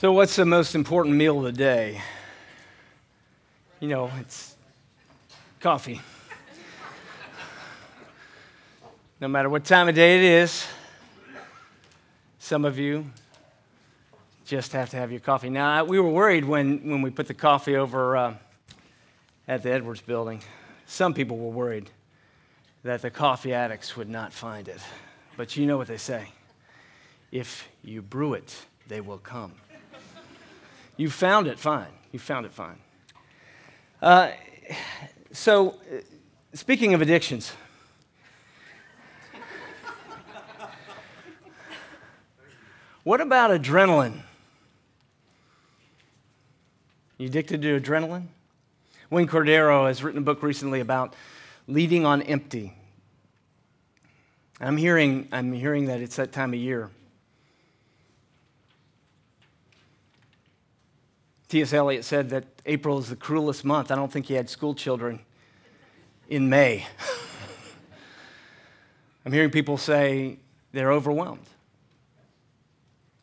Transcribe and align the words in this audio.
So, 0.00 0.12
what's 0.12 0.34
the 0.34 0.46
most 0.46 0.74
important 0.74 1.14
meal 1.14 1.36
of 1.36 1.44
the 1.44 1.52
day? 1.52 2.00
You 3.80 3.88
know, 3.88 4.10
it's 4.18 4.56
coffee. 5.60 6.00
no 9.20 9.28
matter 9.28 9.50
what 9.50 9.66
time 9.66 9.90
of 9.90 9.94
day 9.94 10.16
it 10.16 10.24
is, 10.24 10.66
some 12.38 12.64
of 12.64 12.78
you 12.78 13.10
just 14.46 14.72
have 14.72 14.88
to 14.88 14.96
have 14.96 15.10
your 15.10 15.20
coffee. 15.20 15.50
Now, 15.50 15.84
we 15.84 16.00
were 16.00 16.08
worried 16.08 16.46
when, 16.46 16.88
when 16.88 17.02
we 17.02 17.10
put 17.10 17.28
the 17.28 17.34
coffee 17.34 17.76
over 17.76 18.16
uh, 18.16 18.34
at 19.46 19.62
the 19.62 19.70
Edwards 19.70 20.00
building. 20.00 20.40
Some 20.86 21.12
people 21.12 21.36
were 21.36 21.50
worried 21.50 21.90
that 22.84 23.02
the 23.02 23.10
coffee 23.10 23.52
addicts 23.52 23.98
would 23.98 24.08
not 24.08 24.32
find 24.32 24.66
it. 24.66 24.80
But 25.36 25.58
you 25.58 25.66
know 25.66 25.76
what 25.76 25.88
they 25.88 25.98
say 25.98 26.28
if 27.30 27.68
you 27.84 28.00
brew 28.00 28.32
it, 28.32 28.56
they 28.88 29.02
will 29.02 29.18
come. 29.18 29.52
You 31.00 31.08
found 31.08 31.46
it 31.46 31.58
fine. 31.58 31.88
You 32.12 32.18
found 32.18 32.44
it 32.44 32.52
fine. 32.52 32.76
Uh, 34.02 34.32
so, 35.32 35.76
speaking 36.52 36.92
of 36.92 37.00
addictions, 37.00 37.54
what 43.02 43.22
about 43.22 43.50
adrenaline? 43.50 44.20
You 47.16 47.28
addicted 47.28 47.62
to 47.62 47.80
adrenaline? 47.80 48.26
Wayne 49.08 49.26
Cordeiro 49.26 49.86
has 49.86 50.02
written 50.02 50.18
a 50.18 50.22
book 50.22 50.42
recently 50.42 50.80
about 50.80 51.14
leading 51.66 52.04
on 52.04 52.20
empty. 52.20 52.74
I'm 54.60 54.76
hearing, 54.76 55.28
I'm 55.32 55.54
hearing 55.54 55.86
that 55.86 56.02
it's 56.02 56.16
that 56.16 56.30
time 56.30 56.52
of 56.52 56.60
year. 56.60 56.90
T.S. 61.50 61.72
Eliot 61.72 62.04
said 62.04 62.30
that 62.30 62.44
April 62.64 63.00
is 63.00 63.08
the 63.08 63.16
cruelest 63.16 63.64
month. 63.64 63.90
I 63.90 63.96
don't 63.96 64.10
think 64.10 64.26
he 64.26 64.34
had 64.34 64.48
school 64.48 64.72
children 64.72 65.18
in 66.28 66.48
May. 66.48 66.86
I'm 69.26 69.32
hearing 69.32 69.50
people 69.50 69.76
say 69.76 70.38
they're 70.70 70.92
overwhelmed. 70.92 71.48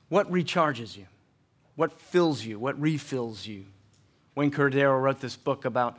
What 0.10 0.30
recharges 0.30 0.98
you? 0.98 1.06
What 1.78 2.02
fills 2.02 2.44
you? 2.44 2.60
What 2.60 2.78
refills 2.82 3.48
you? 3.48 3.64
Wayne 4.36 4.52
Cordeiro 4.52 5.02
wrote 5.02 5.22
this 5.22 5.38
book 5.38 5.64
about, 5.64 5.98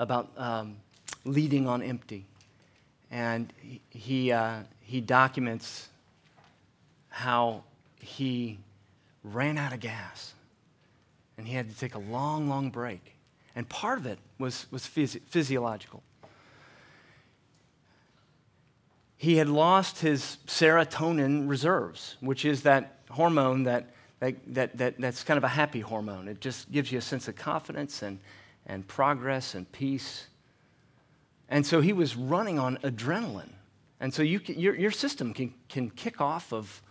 about 0.00 0.32
um, 0.36 0.78
leading 1.24 1.68
on 1.68 1.80
empty. 1.80 2.24
And 3.08 3.52
he, 3.88 4.32
uh, 4.32 4.62
he 4.80 5.00
documents 5.00 5.88
how 7.08 7.62
he 8.00 8.58
ran 9.22 9.56
out 9.56 9.72
of 9.72 9.78
gas 9.78 10.34
and 11.38 11.46
he 11.46 11.54
had 11.54 11.70
to 11.70 11.78
take 11.78 11.94
a 11.94 12.00
long, 12.00 12.48
long 12.48 12.68
break. 12.68 13.14
And 13.54 13.66
part 13.68 13.98
of 13.98 14.06
it 14.06 14.18
was, 14.38 14.66
was 14.70 14.82
phys- 14.82 15.20
physiological. 15.26 16.02
He 19.16 19.36
had 19.36 19.48
lost 19.48 20.00
his 20.00 20.38
serotonin 20.46 21.48
reserves, 21.48 22.16
which 22.20 22.44
is 22.44 22.62
that 22.62 22.98
hormone 23.10 23.64
that, 23.64 23.94
that, 24.20 24.36
that, 24.54 24.76
that, 24.78 25.00
that's 25.00 25.24
kind 25.24 25.38
of 25.38 25.44
a 25.44 25.48
happy 25.48 25.80
hormone. 25.80 26.28
It 26.28 26.40
just 26.40 26.70
gives 26.70 26.92
you 26.92 26.98
a 26.98 27.02
sense 27.02 27.26
of 27.28 27.36
confidence 27.36 28.02
and, 28.02 28.18
and 28.66 28.86
progress 28.86 29.54
and 29.54 29.70
peace. 29.72 30.26
And 31.48 31.64
so 31.64 31.80
he 31.80 31.92
was 31.92 32.14
running 32.16 32.58
on 32.58 32.76
adrenaline. 32.78 33.52
And 34.00 34.12
so 34.12 34.22
you 34.22 34.38
can, 34.38 34.58
your, 34.58 34.76
your 34.76 34.90
system 34.90 35.34
can, 35.34 35.54
can 35.68 35.90
kick 35.90 36.20
off 36.20 36.52
of, 36.52 36.82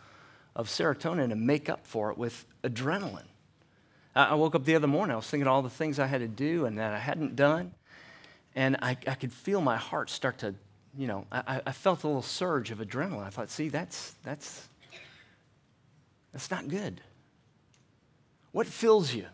of 0.55 0.67
serotonin 0.67 1.31
and 1.31 1.45
make 1.45 1.69
up 1.69 1.85
for 1.85 2.11
it 2.11 2.17
with 2.17 2.45
adrenaline. 2.63 3.27
I 4.17 4.33
woke 4.33 4.55
up 4.55 4.65
the 4.65 4.75
other 4.75 4.87
morning, 4.87 5.13
I 5.13 5.17
was 5.17 5.27
thinking 5.27 5.47
all 5.47 5.61
the 5.61 5.69
things 5.69 5.99
I 5.99 6.07
had 6.07 6.21
to 6.21 6.27
do 6.27 6.65
and 6.65 6.77
that 6.79 6.93
I 6.93 6.99
hadn't 6.99 7.35
done. 7.35 7.73
And 8.55 8.77
I, 8.81 8.97
I 9.07 9.13
could 9.13 9.31
feel 9.31 9.61
my 9.61 9.77
heart 9.77 10.09
start 10.09 10.39
to, 10.39 10.55
you 10.97 11.05
know, 11.05 11.25
I, 11.31 11.61
I 11.65 11.71
felt 11.71 12.03
a 12.03 12.07
little 12.07 12.23
surge 12.23 12.71
of 12.71 12.79
adrenaline. 12.79 13.23
I 13.23 13.29
thought, 13.29 13.49
see, 13.49 13.69
that's, 13.69 14.15
that's, 14.23 14.67
that's 16.33 16.49
not 16.49 16.67
good. 16.67 16.99
What 18.51 18.65
fills 18.65 19.13
you? 19.13 19.27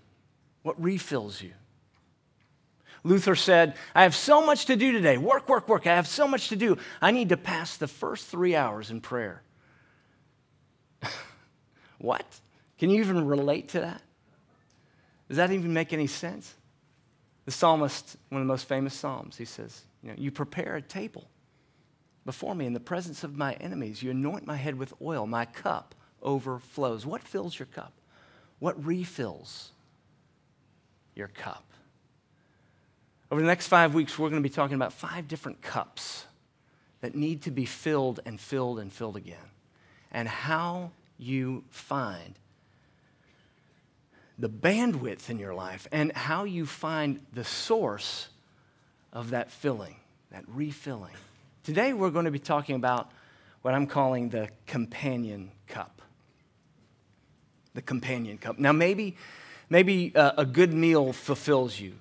What 0.63 0.81
refills 0.81 1.41
you? 1.41 1.53
Luther 3.05 3.35
said, 3.35 3.75
I 3.95 4.03
have 4.03 4.16
so 4.16 4.45
much 4.45 4.66
to 4.66 4.75
do 4.75 4.91
today. 4.91 5.17
Work, 5.17 5.47
work, 5.49 5.69
work. 5.69 5.88
I 5.88 5.95
have 5.95 6.07
so 6.07 6.27
much 6.27 6.49
to 6.49 6.57
do. 6.57 6.77
I 7.01 7.11
need 7.11 7.29
to 7.29 7.38
pass 7.38 7.77
the 7.77 7.88
first 7.88 8.27
three 8.27 8.55
hours 8.55 8.91
in 8.91 9.01
prayer. 9.01 9.43
what? 11.99 12.25
Can 12.77 12.89
you 12.89 13.01
even 13.01 13.25
relate 13.25 13.69
to 13.69 13.81
that? 13.81 14.01
Does 15.33 15.38
that 15.38 15.51
even 15.51 15.73
make 15.73 15.94
any 15.94 16.05
sense? 16.05 16.53
The 17.45 17.51
psalmist, 17.51 18.17
one 18.29 18.39
of 18.39 18.47
the 18.47 18.53
most 18.53 18.67
famous 18.67 18.94
psalms, 18.94 19.35
he 19.35 19.45
says, 19.45 19.81
you, 20.03 20.09
know, 20.09 20.16
you 20.16 20.29
prepare 20.29 20.75
a 20.75 20.81
table 20.83 21.27
before 22.23 22.53
me 22.53 22.67
in 22.67 22.73
the 22.73 22.79
presence 22.79 23.23
of 23.23 23.35
my 23.35 23.53
enemies. 23.53 24.03
You 24.03 24.11
anoint 24.11 24.45
my 24.45 24.57
head 24.57 24.77
with 24.77 24.93
oil. 25.01 25.25
My 25.25 25.45
cup 25.45 25.95
overflows. 26.22 27.07
What 27.07 27.23
fills 27.23 27.57
your 27.57 27.66
cup? 27.66 27.93
What 28.59 28.85
refills 28.85 29.72
your 31.16 31.29
cup? 31.29 31.66
Over 33.31 33.41
the 33.41 33.47
next 33.47 33.66
five 33.66 33.95
weeks, 33.95 34.19
we're 34.19 34.29
going 34.29 34.43
to 34.43 34.47
be 34.47 34.53
talking 34.53 34.75
about 34.75 34.93
five 34.93 35.27
different 35.27 35.63
cups 35.63 36.27
that 37.01 37.16
need 37.16 37.41
to 37.41 37.49
be 37.49 37.66
filled 37.66 38.19
and 38.23 38.39
filled 38.39 38.77
and 38.77 38.93
filled 38.93 39.17
again, 39.17 39.49
and 40.11 40.27
how 40.27 40.91
you 41.17 41.63
find 41.72 42.38
the 44.43 44.49
bandwidth 44.49 45.29
in 45.29 45.39
your 45.39 45.53
life 45.53 45.87
and 45.89 46.11
how 46.11 46.43
you 46.43 46.65
find 46.65 47.25
the 47.31 47.45
source 47.45 48.27
of 49.13 49.29
that 49.29 49.49
filling, 49.49 49.95
that 50.31 50.43
refilling. 50.49 51.13
Today, 51.63 51.93
we're 51.93 52.09
going 52.09 52.25
to 52.25 52.31
be 52.31 52.39
talking 52.39 52.75
about 52.75 53.09
what 53.61 53.73
I'm 53.73 53.87
calling 53.87 54.27
the 54.27 54.49
companion 54.67 55.49
cup. 55.69 56.01
The 57.73 57.81
companion 57.81 58.37
cup. 58.37 58.59
Now, 58.59 58.73
maybe, 58.73 59.15
maybe 59.69 60.11
a, 60.13 60.33
a 60.39 60.45
good 60.45 60.73
meal 60.73 61.13
fulfills 61.13 61.79
you. 61.79 61.93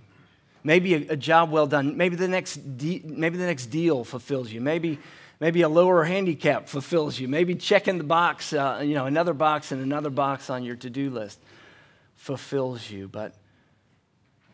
Maybe 0.64 0.94
a, 0.94 1.16
job 1.16 1.52
well 1.52 1.68
done. 1.68 1.96
Maybe 1.96 2.16
the 2.16 2.26
next, 2.26 2.56
de- 2.76 3.02
maybe 3.04 3.38
the 3.38 3.46
next 3.46 3.66
deal 3.66 4.02
fulfills 4.02 4.50
you. 4.50 4.60
Maybe, 4.60 4.98
maybe 5.38 5.62
a 5.62 5.68
lower 5.68 6.02
handicap 6.02 6.68
fulfills 6.68 7.20
you. 7.20 7.28
Maybe 7.28 7.54
checking 7.54 7.98
the 7.98 8.04
box, 8.04 8.52
uh, 8.52 8.82
you 8.84 8.94
know, 8.94 9.06
another 9.06 9.32
box 9.32 9.70
and 9.70 9.80
another 9.80 10.10
box 10.10 10.50
on 10.50 10.64
your 10.64 10.74
to-do 10.74 11.08
list 11.08 11.38
fulfills 12.22 12.88
you, 12.88 13.08
but, 13.08 13.34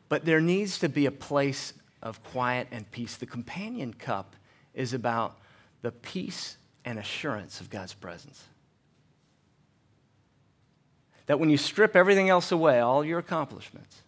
but 0.09 0.25
there 0.25 0.41
needs 0.41 0.79
to 0.79 0.89
be 0.89 1.05
a 1.05 1.11
place 1.11 1.75
of 2.03 2.25
quiet 2.25 2.67
and 2.71 2.91
peace. 2.91 3.17
The 3.17 3.27
companion 3.27 3.93
cup 3.93 4.34
is 4.73 4.95
about 4.95 5.37
the 5.83 5.93
peace 5.93 6.56
and 6.87 6.99
assurance 6.99 7.61
of 7.61 7.69
God's 7.69 7.93
presence. 7.93 8.43
That 11.27 11.39
when 11.39 11.51
you 11.51 11.59
strip 11.59 11.95
everything 11.95 12.31
else 12.31 12.51
away, 12.51 12.81
all 12.81 13.05
your 13.05 13.19
accomplishments, 13.19 14.00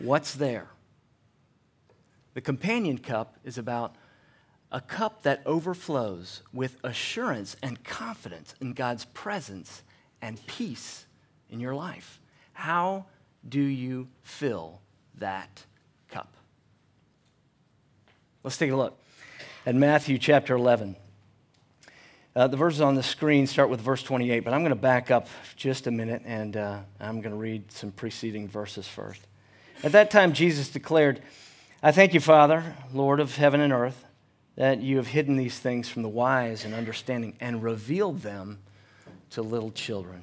what's 0.00 0.34
there? 0.34 0.66
The 2.34 2.40
companion 2.40 2.98
cup 2.98 3.36
is 3.44 3.56
about 3.56 3.94
a 4.72 4.80
cup 4.80 5.22
that 5.22 5.42
overflows 5.46 6.42
with 6.52 6.76
assurance 6.82 7.54
and 7.62 7.84
confidence 7.84 8.56
in 8.60 8.72
God's 8.72 9.04
presence 9.04 9.84
and 10.20 10.44
peace 10.48 11.06
in 11.48 11.60
your 11.60 11.76
life. 11.76 12.18
How 12.56 13.04
do 13.46 13.60
you 13.60 14.08
fill 14.22 14.80
that 15.18 15.62
cup? 16.08 16.32
Let's 18.42 18.56
take 18.56 18.70
a 18.70 18.76
look 18.76 18.98
at 19.66 19.74
Matthew 19.74 20.16
chapter 20.16 20.54
11. 20.54 20.96
Uh, 22.34 22.46
the 22.46 22.56
verses 22.56 22.80
on 22.80 22.94
the 22.94 23.02
screen 23.02 23.46
start 23.46 23.68
with 23.68 23.82
verse 23.82 24.02
28, 24.02 24.40
but 24.40 24.54
I'm 24.54 24.60
going 24.60 24.70
to 24.70 24.74
back 24.74 25.10
up 25.10 25.28
just 25.54 25.86
a 25.86 25.90
minute 25.90 26.22
and 26.24 26.56
uh, 26.56 26.78
I'm 26.98 27.20
going 27.20 27.32
to 27.32 27.38
read 27.38 27.70
some 27.70 27.92
preceding 27.92 28.48
verses 28.48 28.88
first. 28.88 29.20
At 29.84 29.92
that 29.92 30.10
time, 30.10 30.32
Jesus 30.32 30.70
declared, 30.70 31.20
I 31.82 31.92
thank 31.92 32.14
you, 32.14 32.20
Father, 32.20 32.74
Lord 32.94 33.20
of 33.20 33.36
heaven 33.36 33.60
and 33.60 33.72
earth, 33.72 34.02
that 34.56 34.80
you 34.80 34.96
have 34.96 35.08
hidden 35.08 35.36
these 35.36 35.58
things 35.58 35.90
from 35.90 36.00
the 36.00 36.08
wise 36.08 36.64
and 36.64 36.72
understanding 36.72 37.36
and 37.38 37.62
revealed 37.62 38.22
them 38.22 38.60
to 39.30 39.42
little 39.42 39.70
children. 39.70 40.22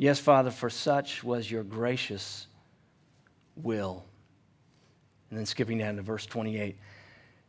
Yes, 0.00 0.18
Father, 0.18 0.50
for 0.50 0.70
such 0.70 1.22
was 1.22 1.50
your 1.50 1.62
gracious 1.62 2.46
will. 3.54 4.02
And 5.28 5.38
then 5.38 5.44
skipping 5.44 5.76
down 5.76 5.96
to 5.96 6.02
verse 6.02 6.24
28 6.24 6.78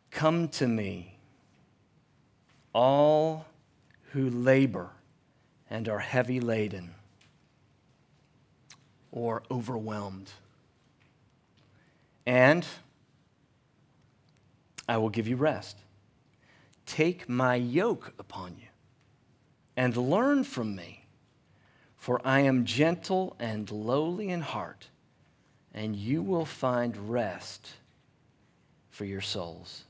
Come 0.10 0.50
to 0.50 0.68
me, 0.68 1.18
all 2.74 3.46
who 4.12 4.30
labor 4.30 4.90
and 5.70 5.88
are 5.88 6.00
heavy 6.00 6.42
laden 6.42 6.94
or 9.14 9.44
overwhelmed, 9.50 10.30
and 12.26 12.66
I 14.90 14.98
will 14.98 15.10
give 15.10 15.26
you 15.26 15.38
rest. 15.38 15.78
Take 16.86 17.30
my 17.30 17.56
yoke 17.56 18.14
upon 18.20 18.58
you 18.60 18.68
and 19.78 19.96
learn 19.96 20.44
from 20.44 20.76
me 20.76 21.01
For 22.02 22.20
I 22.26 22.40
am 22.40 22.66
gentle 22.66 23.36
and 23.38 23.70
lowly 23.70 24.30
in 24.30 24.42
heart, 24.42 24.88
and 25.72 25.96
you 25.96 26.24
will 26.24 26.46
find 26.46 27.12
rest 27.12 27.70
for 28.90 29.06
your 29.06 29.22
souls. 29.22 29.84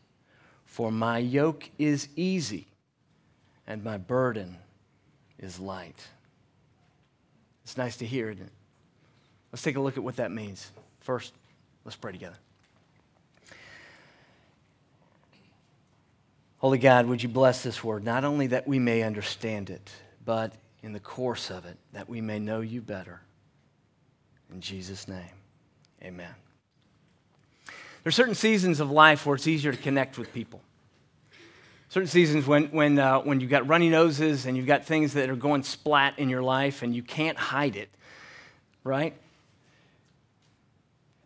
For 0.65 0.91
my 0.91 1.19
yoke 1.19 1.69
is 1.79 2.09
easy, 2.17 2.67
and 3.65 3.81
my 3.81 3.97
burden 3.97 4.57
is 5.39 5.57
light. 5.57 6.05
It's 7.63 7.77
nice 7.77 7.95
to 7.95 8.05
hear, 8.05 8.29
isn't 8.29 8.43
it? 8.43 8.51
Let's 9.53 9.63
take 9.63 9.77
a 9.77 9.81
look 9.81 9.95
at 9.95 10.03
what 10.03 10.17
that 10.17 10.31
means. 10.31 10.69
First, 10.99 11.31
let's 11.85 11.95
pray 11.95 12.11
together. 12.11 12.35
Holy 16.57 16.77
God, 16.77 17.05
would 17.05 17.23
you 17.23 17.29
bless 17.29 17.63
this 17.63 17.81
word, 17.81 18.03
not 18.03 18.25
only 18.25 18.47
that 18.47 18.67
we 18.67 18.79
may 18.79 19.01
understand 19.01 19.69
it, 19.69 19.89
but 20.25 20.51
in 20.83 20.93
the 20.93 20.99
course 20.99 21.49
of 21.49 21.65
it 21.65 21.77
that 21.93 22.09
we 22.09 22.21
may 22.21 22.39
know 22.39 22.61
you 22.61 22.81
better. 22.81 23.21
In 24.51 24.61
Jesus' 24.61 25.07
name, 25.07 25.35
amen. 26.03 26.33
There 28.03 28.09
are 28.09 28.11
certain 28.11 28.35
seasons 28.35 28.79
of 28.79 28.89
life 28.89 29.25
where 29.25 29.35
it's 29.35 29.47
easier 29.47 29.71
to 29.71 29.77
connect 29.77 30.17
with 30.17 30.33
people. 30.33 30.61
Certain 31.89 32.07
seasons 32.07 32.47
when, 32.47 32.65
when, 32.67 32.97
uh, 32.97 33.19
when 33.19 33.39
you've 33.41 33.49
got 33.49 33.67
runny 33.67 33.89
noses 33.89 34.45
and 34.45 34.57
you've 34.57 34.65
got 34.65 34.85
things 34.85 35.13
that 35.13 35.29
are 35.29 35.35
going 35.35 35.61
splat 35.61 36.17
in 36.17 36.29
your 36.29 36.41
life 36.41 36.81
and 36.81 36.95
you 36.95 37.03
can't 37.03 37.37
hide 37.37 37.75
it, 37.75 37.89
right? 38.83 39.13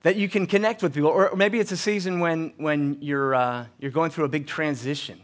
That 0.01 0.15
you 0.17 0.27
can 0.27 0.47
connect 0.47 0.83
with 0.83 0.93
people. 0.93 1.09
Or 1.09 1.35
maybe 1.35 1.59
it's 1.59 1.71
a 1.71 1.77
season 1.77 2.19
when, 2.19 2.53
when 2.57 2.97
you're, 2.99 3.35
uh, 3.35 3.67
you're 3.79 3.91
going 3.91 4.11
through 4.11 4.25
a 4.25 4.29
big 4.29 4.47
transition. 4.47 5.21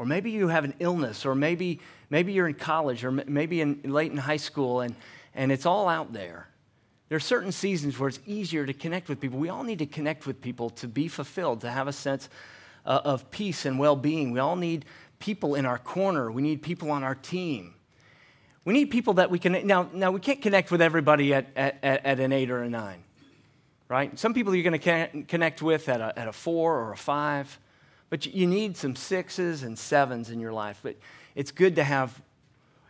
Or 0.00 0.06
maybe 0.06 0.30
you 0.30 0.48
have 0.48 0.64
an 0.64 0.74
illness, 0.80 1.26
or 1.26 1.34
maybe 1.34 1.80
Maybe 2.10 2.32
you're 2.32 2.48
in 2.48 2.54
college 2.54 3.04
or 3.04 3.12
maybe 3.12 3.60
in, 3.60 3.80
late 3.84 4.10
in 4.10 4.18
high 4.18 4.36
school 4.36 4.80
and, 4.80 4.96
and 5.32 5.52
it's 5.52 5.64
all 5.64 5.88
out 5.88 6.12
there. 6.12 6.48
There 7.08 7.16
are 7.16 7.20
certain 7.20 7.52
seasons 7.52 7.98
where 7.98 8.08
it's 8.08 8.20
easier 8.26 8.66
to 8.66 8.72
connect 8.72 9.08
with 9.08 9.20
people. 9.20 9.38
We 9.38 9.48
all 9.48 9.62
need 9.62 9.78
to 9.78 9.86
connect 9.86 10.26
with 10.26 10.40
people 10.40 10.70
to 10.70 10.88
be 10.88 11.08
fulfilled, 11.08 11.60
to 11.62 11.70
have 11.70 11.88
a 11.88 11.92
sense 11.92 12.28
uh, 12.84 13.00
of 13.04 13.30
peace 13.30 13.64
and 13.64 13.78
well 13.78 13.96
being. 13.96 14.32
We 14.32 14.40
all 14.40 14.56
need 14.56 14.84
people 15.20 15.54
in 15.54 15.66
our 15.66 15.78
corner, 15.78 16.30
we 16.30 16.42
need 16.42 16.62
people 16.62 16.90
on 16.90 17.04
our 17.04 17.14
team. 17.14 17.74
We 18.64 18.74
need 18.74 18.86
people 18.86 19.14
that 19.14 19.30
we 19.30 19.38
can. 19.38 19.66
Now, 19.66 19.88
now 19.92 20.10
we 20.10 20.20
can't 20.20 20.42
connect 20.42 20.70
with 20.70 20.82
everybody 20.82 21.32
at, 21.32 21.46
at, 21.56 21.82
at 21.82 22.20
an 22.20 22.32
eight 22.32 22.50
or 22.50 22.62
a 22.62 22.68
nine, 22.68 23.02
right? 23.88 24.16
Some 24.18 24.34
people 24.34 24.54
you're 24.54 24.70
going 24.70 24.80
to 24.80 25.24
connect 25.24 25.62
with 25.62 25.88
at 25.88 26.00
a, 26.00 26.18
at 26.18 26.28
a 26.28 26.32
four 26.32 26.78
or 26.78 26.92
a 26.92 26.96
five, 26.96 27.58
but 28.10 28.26
you 28.26 28.46
need 28.46 28.76
some 28.76 28.96
sixes 28.96 29.62
and 29.62 29.78
sevens 29.78 30.30
in 30.30 30.40
your 30.40 30.52
life. 30.52 30.80
But 30.82 30.96
it's 31.34 31.52
good 31.52 31.76
to 31.76 31.84
have 31.84 32.20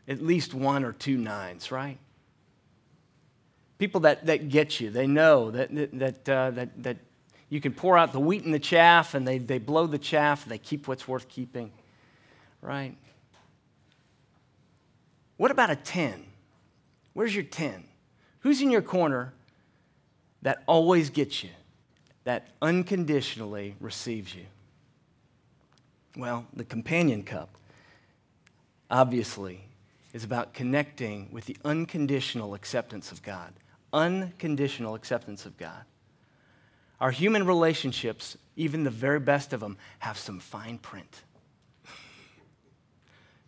at 0.09 0.21
least 0.21 0.55
one 0.55 0.83
or 0.83 0.93
two 0.93 1.17
nines, 1.17 1.71
right? 1.71 1.99
People 3.79 4.01
that, 4.01 4.27
that 4.27 4.49
get 4.49 4.81
you, 4.81 4.91
they 4.91 5.07
know 5.07 5.51
that, 5.51 5.71
that, 5.99 6.29
uh, 6.29 6.51
that, 6.51 6.83
that 6.83 6.97
you 7.49 7.61
can 7.61 7.73
pour 7.73 7.97
out 7.97 8.13
the 8.13 8.21
wheat 8.21 8.45
and 8.45 8.53
the 8.53 8.59
chaff, 8.59 9.15
and 9.15 9.27
they, 9.27 9.39
they 9.39 9.59
blow 9.59 9.87
the 9.87 9.99
chaff, 9.99 10.43
and 10.43 10.53
they 10.53 10.59
keep 10.59 10.89
what's 10.89 11.07
worth 11.07 11.29
keeping, 11.29 11.71
right? 12.61 12.97
What 15.37 15.51
about 15.51 15.71
a 15.71 15.77
10? 15.77 16.25
Where's 17.13 17.35
your 17.35 17.45
10? 17.45 17.85
Who's 18.41 18.61
in 18.61 18.71
your 18.71 18.83
corner 18.83 19.33
that 20.43 20.63
always 20.67 21.11
gets 21.11 21.43
you, 21.43 21.51
that 22.25 22.49
unconditionally 22.63 23.75
receives 23.81 24.35
you? 24.35 24.45
Well, 26.17 26.47
the 26.53 26.65
companion 26.65 27.23
cup 27.23 27.57
obviously, 28.91 29.61
is 30.13 30.25
about 30.25 30.53
connecting 30.53 31.29
with 31.31 31.47
the 31.47 31.57
unconditional 31.65 32.55
acceptance 32.55 33.13
of 33.13 33.23
God. 33.23 33.53
Unconditional 33.93 34.95
acceptance 34.95 35.47
of 35.47 35.57
God. 35.57 35.85
Our 37.01 37.11
human 37.11 37.47
relationships, 37.47 38.37
even 38.57 38.85
the 38.85 38.91
very 38.91 39.21
best 39.21 39.53
of 39.53 39.61
them, 39.61 39.79
have 40.01 40.19
some 40.19 40.41
fine 40.41 40.79
print. 40.79 41.23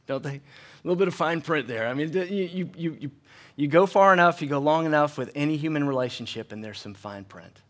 Don't 0.06 0.22
they? 0.22 0.36
A 0.36 0.40
little 0.84 0.96
bit 0.96 1.08
of 1.08 1.14
fine 1.14 1.40
print 1.42 1.66
there. 1.68 1.88
I 1.88 1.94
mean, 1.94 2.12
you, 2.12 2.70
you, 2.76 2.96
you, 3.00 3.10
you 3.56 3.68
go 3.68 3.86
far 3.86 4.12
enough, 4.12 4.40
you 4.40 4.48
go 4.48 4.58
long 4.58 4.86
enough 4.86 5.18
with 5.18 5.30
any 5.34 5.56
human 5.56 5.86
relationship, 5.86 6.52
and 6.52 6.62
there's 6.62 6.80
some 6.80 6.94
fine 6.94 7.24
print. 7.24 7.60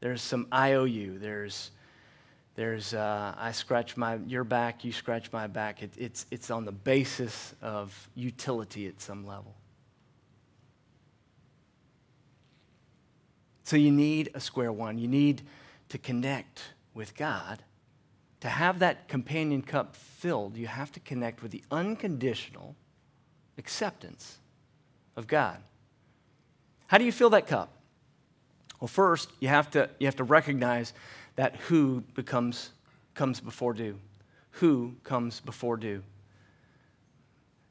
There's 0.00 0.22
some 0.22 0.48
IOU. 0.52 1.18
There's 1.18 1.70
there's, 2.60 2.92
uh, 2.92 3.34
I 3.38 3.52
scratch 3.52 3.96
my, 3.96 4.16
your 4.26 4.44
back, 4.44 4.84
you 4.84 4.92
scratch 4.92 5.32
my 5.32 5.46
back. 5.46 5.82
It, 5.82 5.92
it's, 5.96 6.26
it's 6.30 6.50
on 6.50 6.66
the 6.66 6.72
basis 6.72 7.54
of 7.62 8.10
utility 8.14 8.86
at 8.86 9.00
some 9.00 9.26
level. 9.26 9.54
So 13.62 13.76
you 13.76 13.90
need 13.90 14.28
a 14.34 14.40
square 14.40 14.72
one. 14.72 14.98
You 14.98 15.08
need 15.08 15.40
to 15.88 15.96
connect 15.96 16.60
with 16.92 17.16
God. 17.16 17.62
To 18.40 18.48
have 18.50 18.80
that 18.80 19.08
companion 19.08 19.62
cup 19.62 19.96
filled, 19.96 20.58
you 20.58 20.66
have 20.66 20.92
to 20.92 21.00
connect 21.00 21.42
with 21.42 21.52
the 21.52 21.64
unconditional 21.70 22.76
acceptance 23.56 24.36
of 25.16 25.26
God. 25.26 25.62
How 26.88 26.98
do 26.98 27.06
you 27.06 27.12
fill 27.12 27.30
that 27.30 27.46
cup? 27.46 27.72
Well, 28.80 28.88
first, 28.88 29.30
you 29.40 29.48
have 29.48 29.70
to, 29.70 29.88
you 29.98 30.06
have 30.06 30.16
to 30.16 30.24
recognize 30.24 30.92
that 31.40 31.56
who 31.56 32.02
becomes, 32.14 32.68
comes 33.14 33.40
before 33.40 33.72
do. 33.72 33.98
Who 34.50 34.96
comes 35.04 35.40
before 35.40 35.78
do. 35.78 36.02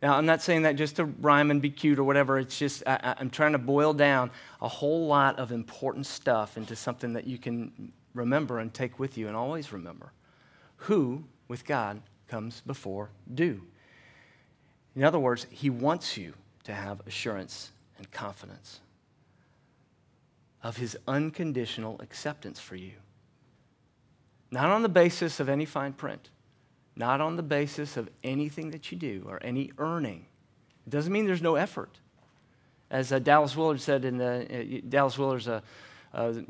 Now, 0.01 0.15
I'm 0.15 0.25
not 0.25 0.41
saying 0.41 0.63
that 0.63 0.75
just 0.75 0.95
to 0.95 1.05
rhyme 1.05 1.51
and 1.51 1.61
be 1.61 1.69
cute 1.69 1.99
or 1.99 2.03
whatever. 2.03 2.39
It's 2.39 2.57
just, 2.57 2.81
I, 2.87 3.13
am 3.19 3.29
trying 3.29 3.51
to 3.51 3.59
boil 3.59 3.93
down 3.93 4.31
a 4.59 4.67
whole 4.67 5.05
lot 5.05 5.37
of 5.37 5.51
important 5.51 6.07
stuff 6.07 6.57
into 6.57 6.75
something 6.75 7.13
that 7.13 7.27
you 7.27 7.37
can 7.37 7.93
remember 8.15 8.57
and 8.57 8.73
take 8.73 8.97
with 8.97 9.19
you 9.19 9.27
and 9.27 9.37
always 9.37 9.71
remember. 9.71 10.13
Who, 10.77 11.25
with 11.47 11.63
God, 11.63 12.01
comes 12.27 12.61
before 12.61 13.11
do. 13.31 13.61
In 14.95 15.03
other 15.03 15.19
words, 15.19 15.45
He 15.51 15.69
wants 15.69 16.17
you 16.17 16.33
to 16.63 16.73
have 16.73 17.05
assurance 17.05 17.69
and 17.99 18.09
confidence 18.09 18.79
of 20.63 20.77
His 20.77 20.97
unconditional 21.07 22.01
acceptance 22.01 22.59
for 22.59 22.75
you. 22.75 22.93
Not 24.51 24.69
on 24.69 24.81
the 24.81 24.89
basis 24.89 25.39
of 25.39 25.49
any 25.49 25.65
fine 25.65 25.93
print, 25.93 26.29
not 26.95 27.21
on 27.21 27.35
the 27.35 27.43
basis 27.43 27.97
of 27.97 28.09
anything 28.23 28.71
that 28.71 28.91
you 28.91 28.97
do 28.97 29.25
or 29.27 29.39
any 29.43 29.71
earning. 29.77 30.25
It 30.87 30.89
doesn't 30.89 31.13
mean 31.13 31.25
there's 31.25 31.41
no 31.41 31.55
effort. 31.55 31.99
As 32.89 33.11
uh, 33.11 33.19
Dallas 33.19 33.55
Willard 33.55 33.79
said 33.79 34.05
in 34.05 34.17
the, 34.17 34.79
uh, 34.79 34.81
Dallas 34.89 35.17
Willard's 35.17 35.47
a, 35.47 35.61
a 36.13 36.43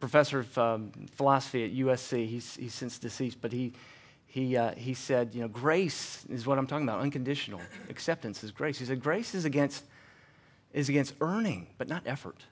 professor 0.00 0.40
of 0.40 0.58
um, 0.58 0.92
philosophy 1.12 1.64
at 1.64 1.74
USC. 1.74 2.28
He's, 2.28 2.56
he's 2.56 2.74
since 2.74 2.98
deceased, 2.98 3.40
but 3.40 3.52
he, 3.52 3.72
he, 4.26 4.56
uh, 4.56 4.74
he 4.74 4.92
said, 4.92 5.34
you 5.34 5.40
know, 5.40 5.48
grace 5.48 6.26
is 6.28 6.46
what 6.46 6.58
I'm 6.58 6.66
talking 6.66 6.86
about. 6.86 7.00
Unconditional 7.00 7.62
acceptance 7.88 8.44
is 8.44 8.50
grace. 8.50 8.78
He 8.78 8.84
said, 8.84 9.00
grace 9.00 9.34
is 9.34 9.46
against, 9.46 9.84
is 10.74 10.90
against 10.90 11.14
earning, 11.22 11.68
but 11.78 11.88
not 11.88 12.02
effort. 12.04 12.42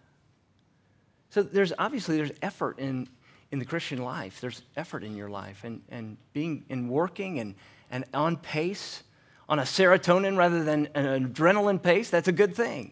So 1.28 1.42
there's 1.42 1.72
obviously 1.78 2.16
there's 2.16 2.32
effort 2.40 2.78
in, 2.78 3.08
in 3.54 3.60
the 3.60 3.64
Christian 3.64 4.02
life. 4.02 4.40
There's 4.40 4.62
effort 4.76 5.04
in 5.04 5.16
your 5.16 5.30
life 5.30 5.62
and, 5.62 5.80
and 5.88 6.16
being 6.32 6.64
and 6.68 6.90
working 6.90 7.38
and, 7.38 7.54
and 7.88 8.04
on 8.12 8.36
pace, 8.36 9.04
on 9.48 9.60
a 9.60 9.62
serotonin 9.62 10.36
rather 10.36 10.64
than 10.64 10.88
an 10.96 11.32
adrenaline 11.32 11.80
pace, 11.80 12.10
that's 12.10 12.26
a 12.26 12.32
good 12.32 12.56
thing. 12.56 12.90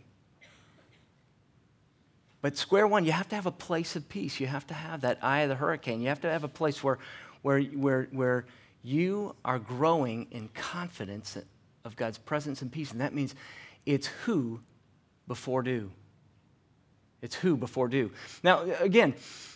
But 2.43 2.57
square 2.57 2.87
one, 2.87 3.05
you 3.05 3.11
have 3.11 3.29
to 3.31 3.35
have 3.35 3.47
a 3.47 3.51
place 3.51 3.97
of 3.97 4.09
peace. 4.09 4.39
You 4.39 4.47
have 4.47 4.65
to 4.69 4.75
have 4.75 5.01
that 5.01 5.19
eye 5.21 5.41
of 5.41 5.49
the 5.49 5.57
hurricane. 5.57 6.01
You 6.01 6.09
have 6.09 6.21
to 6.21 6.31
have 6.31 6.45
a 6.45 6.49
place 6.49 6.83
where, 6.83 6.99
where, 7.43 7.61
where, 7.61 8.09
where 8.13 8.45
you 8.85 9.35
are 9.45 9.59
growing 9.59 10.29
in 10.31 10.49
confidence 10.55 11.37
of 11.85 11.97
God's 11.97 12.19
presence 12.19 12.63
and 12.63 12.71
peace. 12.71 12.93
And 12.93 13.01
that 13.01 13.13
means 13.13 13.35
it's 13.85 14.07
who 14.07 14.61
before 15.27 15.65
do. 15.65 15.91
It's 17.23 17.37
who 17.37 17.57
before 17.57 17.89
do. 17.89 18.11
Now, 18.43 18.63
again, 18.81 19.15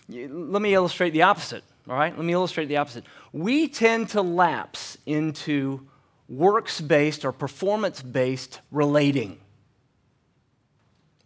let 0.08 0.62
me 0.62 0.72
illustrate 0.72 1.10
the 1.10 1.22
opposite, 1.22 1.64
all 1.88 1.96
right? 1.96 2.16
Let 2.16 2.24
me 2.24 2.32
illustrate 2.32 2.66
the 2.66 2.76
opposite. 2.76 3.04
We 3.32 3.68
tend 3.68 4.10
to 4.10 4.22
lapse 4.22 4.96
into 5.04 5.86
works 6.28 6.80
based 6.80 7.24
or 7.24 7.32
performance 7.32 8.00
based 8.00 8.60
relating, 8.70 9.38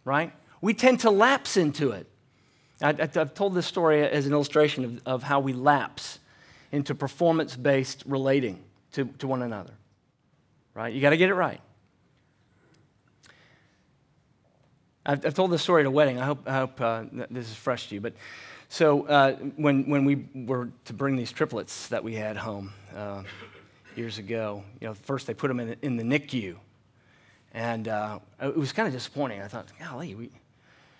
right? 0.03 0.33
We 0.61 0.73
tend 0.73 1.01
to 1.01 1.11
lapse 1.11 1.57
into 1.57 1.91
it. 1.91 2.07
I, 2.81 2.93
have 3.13 3.35
told 3.35 3.53
this 3.53 3.67
story 3.67 4.03
as 4.03 4.25
an 4.25 4.33
illustration 4.33 4.83
of, 4.83 5.01
of 5.05 5.23
how 5.23 5.39
we 5.39 5.53
lapse 5.53 6.17
into 6.71 6.95
performance 6.95 7.55
based 7.55 8.03
relating 8.07 8.63
to, 8.93 9.05
to 9.19 9.27
one 9.27 9.43
another, 9.43 9.73
right? 10.73 10.91
You 10.91 11.01
got 11.01 11.11
to 11.11 11.17
get 11.17 11.29
it 11.29 11.35
right. 11.35 11.61
I've, 15.05 15.25
I've, 15.25 15.33
told 15.33 15.51
this 15.51 15.63
story 15.63 15.81
at 15.81 15.87
a 15.87 15.91
wedding. 15.91 16.19
I 16.19 16.25
hope, 16.25 16.47
I 16.47 16.53
hope 16.53 16.79
uh, 16.79 17.03
this 17.29 17.49
is 17.49 17.55
fresh 17.55 17.89
to 17.89 17.95
you. 17.95 18.01
But 18.01 18.13
so 18.69 19.07
uh, 19.07 19.35
when, 19.55 19.89
when 19.89 20.05
we 20.05 20.27
were 20.45 20.69
to 20.85 20.93
bring 20.93 21.15
these 21.15 21.31
triplets 21.31 21.87
that 21.87 22.03
we 22.03 22.13
had 22.15 22.37
home 22.37 22.71
uh, 22.95 23.23
years 23.95 24.19
ago, 24.19 24.63
you 24.79 24.87
know, 24.87 24.93
first 24.93 25.25
they 25.25 25.33
put 25.33 25.47
them 25.47 25.59
in, 25.59 25.75
in 25.81 25.97
the 25.97 26.03
NICU. 26.03 26.55
And 27.53 27.87
uh, 27.87 28.19
it 28.41 28.55
was 28.55 28.71
kind 28.71 28.87
of 28.87 28.93
disappointing. 28.93 29.41
I 29.41 29.47
thought, 29.47 29.67
golly, 29.79 30.15
we've 30.15 30.33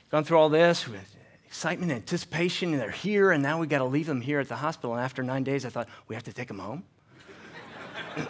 gone 0.09 0.23
through 0.23 0.37
all 0.37 0.49
this 0.49 0.87
with 0.87 1.15
excitement, 1.45 1.91
and 1.91 1.99
anticipation, 1.99 2.71
and 2.71 2.81
they're 2.81 2.91
here, 2.91 3.31
and 3.31 3.43
now 3.43 3.59
we 3.59 3.67
got 3.67 3.79
to 3.79 3.85
leave 3.85 4.07
them 4.07 4.21
here 4.21 4.39
at 4.39 4.47
the 4.47 4.55
hospital. 4.55 4.93
And 4.95 5.03
after 5.03 5.21
nine 5.21 5.43
days, 5.43 5.65
I 5.65 5.69
thought, 5.69 5.89
we 6.07 6.15
have 6.15 6.23
to 6.23 6.33
take 6.33 6.47
them 6.47 6.59
home? 6.59 6.83
I 8.17 8.23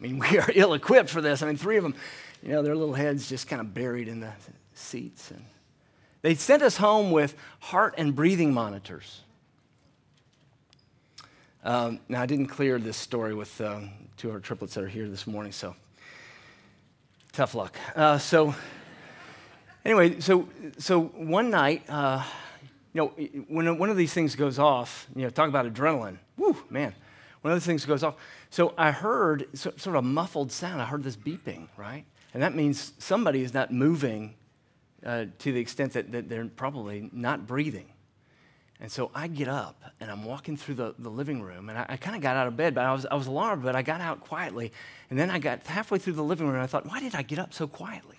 mean, 0.00 0.18
we 0.18 0.38
are 0.38 0.50
ill 0.54 0.72
equipped 0.72 1.10
for 1.10 1.20
this. 1.20 1.42
I 1.42 1.46
mean, 1.46 1.58
three 1.58 1.76
of 1.76 1.82
them, 1.82 1.94
you 2.42 2.50
know, 2.52 2.62
their 2.62 2.76
little 2.76 2.94
heads 2.94 3.28
just 3.28 3.48
kind 3.48 3.60
of 3.60 3.74
buried 3.74 4.08
in 4.08 4.20
the 4.20 4.32
seats. 4.74 5.30
And 5.30 5.44
they 6.22 6.34
sent 6.34 6.62
us 6.62 6.76
home 6.76 7.10
with 7.10 7.34
heart 7.60 7.94
and 7.98 8.14
breathing 8.14 8.52
monitors. 8.52 9.20
Um, 11.62 12.00
now, 12.08 12.22
I 12.22 12.26
didn't 12.26 12.46
clear 12.46 12.78
this 12.78 12.96
story 12.96 13.34
with 13.34 13.60
um, 13.60 13.90
two 14.16 14.28
of 14.28 14.34
our 14.34 14.40
triplets 14.40 14.74
that 14.74 14.84
are 14.84 14.88
here 14.88 15.08
this 15.08 15.26
morning, 15.26 15.52
so 15.52 15.76
tough 17.32 17.54
luck. 17.54 17.76
Uh, 17.94 18.16
so, 18.16 18.54
anyway, 19.84 20.20
so, 20.20 20.48
so 20.78 21.02
one 21.02 21.50
night, 21.50 21.84
uh, 21.90 22.24
you 22.94 23.02
know, 23.02 23.08
when 23.48 23.78
one 23.78 23.90
of 23.90 23.96
these 23.98 24.14
things 24.14 24.34
goes 24.36 24.58
off, 24.58 25.06
you 25.14 25.22
know, 25.22 25.30
talk 25.30 25.48
about 25.48 25.66
adrenaline, 25.66 26.16
whoo, 26.38 26.56
man, 26.70 26.94
one 27.42 27.52
of 27.52 27.60
the 27.60 27.64
things 27.64 27.84
goes 27.84 28.02
off. 28.02 28.16
So 28.50 28.74
I 28.76 28.90
heard 28.90 29.46
sort 29.54 29.86
of 29.86 29.94
a 29.94 30.02
muffled 30.02 30.50
sound. 30.52 30.80
I 30.80 30.86
heard 30.86 31.02
this 31.02 31.16
beeping, 31.16 31.68
right? 31.76 32.04
And 32.32 32.42
that 32.42 32.54
means 32.54 32.92
somebody 32.98 33.42
is 33.42 33.52
not 33.52 33.72
moving 33.72 34.34
uh, 35.04 35.26
to 35.38 35.52
the 35.52 35.60
extent 35.60 35.94
that, 35.94 36.12
that 36.12 36.28
they're 36.28 36.46
probably 36.46 37.10
not 37.12 37.46
breathing. 37.46 37.86
And 38.80 38.90
so 38.90 39.10
I 39.14 39.26
get 39.26 39.48
up 39.48 39.82
and 40.00 40.10
I'm 40.10 40.24
walking 40.24 40.56
through 40.56 40.76
the, 40.76 40.94
the 40.98 41.10
living 41.10 41.42
room 41.42 41.68
and 41.68 41.78
I, 41.78 41.86
I 41.90 41.96
kind 41.96 42.16
of 42.16 42.22
got 42.22 42.36
out 42.36 42.46
of 42.46 42.56
bed, 42.56 42.74
but 42.74 42.86
I 42.86 42.92
was, 42.92 43.04
I 43.04 43.14
was 43.14 43.26
alarmed, 43.26 43.62
but 43.62 43.76
I 43.76 43.82
got 43.82 44.00
out 44.00 44.20
quietly. 44.20 44.72
And 45.10 45.18
then 45.18 45.30
I 45.30 45.38
got 45.38 45.66
halfway 45.66 45.98
through 45.98 46.14
the 46.14 46.24
living 46.24 46.46
room 46.46 46.54
and 46.54 46.64
I 46.64 46.66
thought, 46.66 46.86
why 46.86 47.00
did 47.00 47.14
I 47.14 47.22
get 47.22 47.38
up 47.38 47.52
so 47.52 47.66
quietly? 47.66 48.16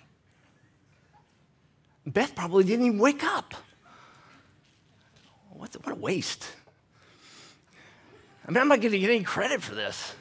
Beth 2.06 2.36
probably 2.36 2.64
didn't 2.64 2.86
even 2.86 3.00
wake 3.00 3.24
up. 3.24 3.56
What's, 5.50 5.76
what 5.78 5.92
a 5.92 5.96
waste. 5.96 6.48
I 8.48 8.52
mean, 8.52 8.58
I'm 8.58 8.68
not 8.68 8.82
going 8.82 8.92
to 8.92 9.00
get 9.00 9.10
any 9.10 9.24
credit 9.24 9.62
for 9.62 9.76
this. 9.76 10.16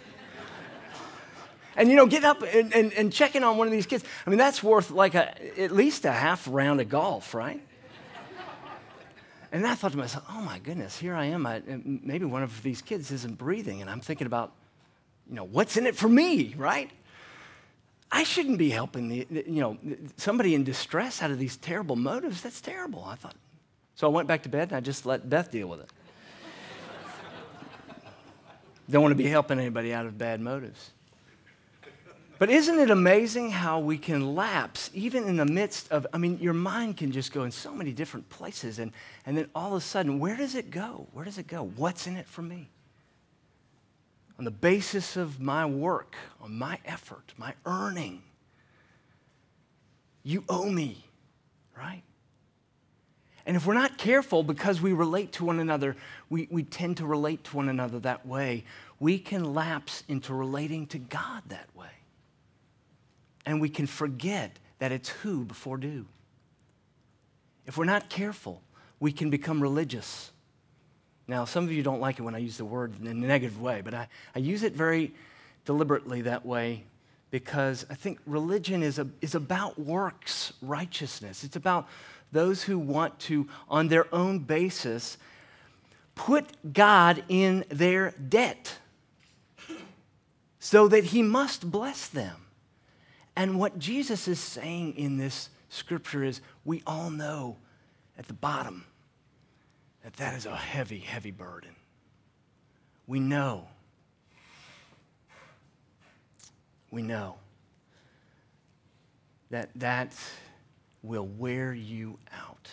And 1.76 1.88
you 1.88 1.96
know, 1.96 2.06
get 2.06 2.24
up 2.24 2.42
and, 2.42 2.74
and, 2.74 2.92
and 2.92 3.12
checking 3.12 3.44
on 3.44 3.56
one 3.56 3.66
of 3.66 3.72
these 3.72 3.86
kids. 3.86 4.04
I 4.26 4.30
mean, 4.30 4.38
that's 4.38 4.62
worth 4.62 4.90
like 4.90 5.14
a, 5.14 5.60
at 5.60 5.70
least 5.70 6.04
a 6.04 6.12
half 6.12 6.46
round 6.50 6.80
of 6.80 6.88
golf, 6.88 7.34
right? 7.34 7.60
And 9.52 9.66
I 9.66 9.74
thought 9.74 9.92
to 9.92 9.98
myself, 9.98 10.24
oh 10.30 10.40
my 10.42 10.58
goodness, 10.60 10.98
here 10.98 11.14
I 11.14 11.26
am. 11.26 11.44
I, 11.44 11.60
maybe 11.66 12.24
one 12.24 12.42
of 12.42 12.62
these 12.62 12.82
kids 12.82 13.10
isn't 13.10 13.36
breathing. 13.36 13.80
And 13.80 13.90
I'm 13.90 14.00
thinking 14.00 14.26
about, 14.26 14.52
you 15.28 15.34
know, 15.34 15.44
what's 15.44 15.76
in 15.76 15.86
it 15.86 15.96
for 15.96 16.08
me, 16.08 16.54
right? 16.56 16.90
I 18.12 18.22
shouldn't 18.22 18.58
be 18.58 18.70
helping 18.70 19.08
the, 19.08 19.26
you 19.30 19.60
know, 19.60 19.76
somebody 20.16 20.54
in 20.54 20.62
distress 20.62 21.20
out 21.20 21.30
of 21.30 21.38
these 21.38 21.56
terrible 21.56 21.96
motives. 21.96 22.42
That's 22.42 22.60
terrible. 22.60 23.04
I 23.04 23.16
thought. 23.16 23.34
So 23.96 24.06
I 24.06 24.10
went 24.10 24.28
back 24.28 24.44
to 24.44 24.48
bed 24.48 24.68
and 24.68 24.76
I 24.76 24.80
just 24.80 25.04
let 25.04 25.28
Beth 25.28 25.50
deal 25.50 25.66
with 25.66 25.80
it. 25.80 25.90
Don't 28.90 29.02
want 29.02 29.12
to 29.12 29.16
be 29.16 29.28
helping 29.28 29.58
anybody 29.58 29.92
out 29.92 30.06
of 30.06 30.16
bad 30.16 30.40
motives. 30.40 30.90
But 32.40 32.48
isn't 32.48 32.78
it 32.78 32.88
amazing 32.88 33.50
how 33.50 33.80
we 33.80 33.98
can 33.98 34.34
lapse 34.34 34.88
even 34.94 35.24
in 35.24 35.36
the 35.36 35.44
midst 35.44 35.92
of, 35.92 36.06
I 36.10 36.16
mean, 36.16 36.38
your 36.38 36.54
mind 36.54 36.96
can 36.96 37.12
just 37.12 37.34
go 37.34 37.44
in 37.44 37.50
so 37.50 37.74
many 37.74 37.92
different 37.92 38.30
places. 38.30 38.78
And, 38.78 38.92
and 39.26 39.36
then 39.36 39.50
all 39.54 39.72
of 39.72 39.76
a 39.76 39.80
sudden, 39.82 40.18
where 40.18 40.38
does 40.38 40.54
it 40.54 40.70
go? 40.70 41.06
Where 41.12 41.26
does 41.26 41.36
it 41.36 41.46
go? 41.46 41.70
What's 41.76 42.06
in 42.06 42.16
it 42.16 42.26
for 42.26 42.40
me? 42.40 42.70
On 44.38 44.46
the 44.46 44.50
basis 44.50 45.18
of 45.18 45.38
my 45.38 45.66
work, 45.66 46.16
on 46.40 46.56
my 46.56 46.78
effort, 46.86 47.34
my 47.36 47.52
earning, 47.66 48.22
you 50.22 50.42
owe 50.48 50.70
me, 50.70 51.04
right? 51.76 52.04
And 53.44 53.54
if 53.54 53.66
we're 53.66 53.74
not 53.74 53.98
careful 53.98 54.42
because 54.42 54.80
we 54.80 54.94
relate 54.94 55.32
to 55.32 55.44
one 55.44 55.60
another, 55.60 55.94
we, 56.30 56.48
we 56.50 56.62
tend 56.62 56.96
to 56.96 57.04
relate 57.04 57.44
to 57.44 57.56
one 57.58 57.68
another 57.68 57.98
that 57.98 58.24
way, 58.24 58.64
we 58.98 59.18
can 59.18 59.52
lapse 59.52 60.04
into 60.08 60.32
relating 60.32 60.86
to 60.86 60.98
God 60.98 61.42
that 61.48 61.68
way 61.76 61.90
and 63.46 63.60
we 63.60 63.68
can 63.68 63.86
forget 63.86 64.58
that 64.78 64.92
it's 64.92 65.08
who 65.08 65.44
before 65.44 65.76
do. 65.76 66.06
If 67.66 67.76
we're 67.78 67.84
not 67.84 68.08
careful, 68.08 68.62
we 68.98 69.12
can 69.12 69.30
become 69.30 69.60
religious. 69.60 70.32
Now, 71.28 71.44
some 71.44 71.64
of 71.64 71.72
you 71.72 71.82
don't 71.82 72.00
like 72.00 72.18
it 72.18 72.22
when 72.22 72.34
I 72.34 72.38
use 72.38 72.56
the 72.56 72.64
word 72.64 72.94
in 73.00 73.06
a 73.06 73.14
negative 73.14 73.60
way, 73.60 73.82
but 73.82 73.94
I, 73.94 74.08
I 74.34 74.40
use 74.40 74.62
it 74.62 74.74
very 74.74 75.14
deliberately 75.64 76.22
that 76.22 76.44
way 76.44 76.84
because 77.30 77.86
I 77.88 77.94
think 77.94 78.18
religion 78.26 78.82
is, 78.82 78.98
a, 78.98 79.06
is 79.20 79.34
about 79.34 79.78
works 79.78 80.52
righteousness. 80.60 81.44
It's 81.44 81.56
about 81.56 81.88
those 82.32 82.64
who 82.64 82.78
want 82.78 83.18
to, 83.20 83.48
on 83.68 83.88
their 83.88 84.12
own 84.14 84.40
basis, 84.40 85.16
put 86.14 86.72
God 86.72 87.22
in 87.28 87.64
their 87.68 88.10
debt 88.12 88.78
so 90.58 90.88
that 90.88 91.04
he 91.04 91.22
must 91.22 91.70
bless 91.70 92.08
them. 92.08 92.36
And 93.40 93.58
what 93.58 93.78
Jesus 93.78 94.28
is 94.28 94.38
saying 94.38 94.98
in 94.98 95.16
this 95.16 95.48
scripture 95.70 96.22
is 96.22 96.42
we 96.62 96.82
all 96.86 97.08
know 97.08 97.56
at 98.18 98.28
the 98.28 98.34
bottom 98.34 98.84
that 100.04 100.12
that 100.16 100.34
is 100.34 100.44
a 100.44 100.54
heavy, 100.54 100.98
heavy 100.98 101.30
burden. 101.30 101.70
We 103.06 103.18
know. 103.18 103.66
We 106.90 107.00
know 107.00 107.36
that 109.48 109.70
that 109.76 110.12
will 111.02 111.26
wear 111.26 111.72
you 111.72 112.18
out. 112.38 112.68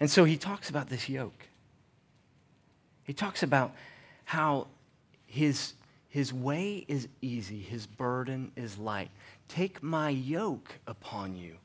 And 0.00 0.10
so 0.10 0.24
he 0.24 0.36
talks 0.36 0.68
about 0.68 0.90
this 0.90 1.08
yoke. 1.08 1.48
He 3.04 3.14
talks 3.14 3.42
about 3.42 3.74
how 4.26 4.66
his 5.24 5.72
his 6.08 6.32
way 6.32 6.84
is 6.88 7.08
easy, 7.20 7.60
his 7.60 7.86
burden 7.86 8.52
is 8.56 8.78
light. 8.78 9.10
Take 9.48 9.82
my 9.82 10.10
yoke 10.10 10.78
upon 10.86 11.36
you 11.36 11.56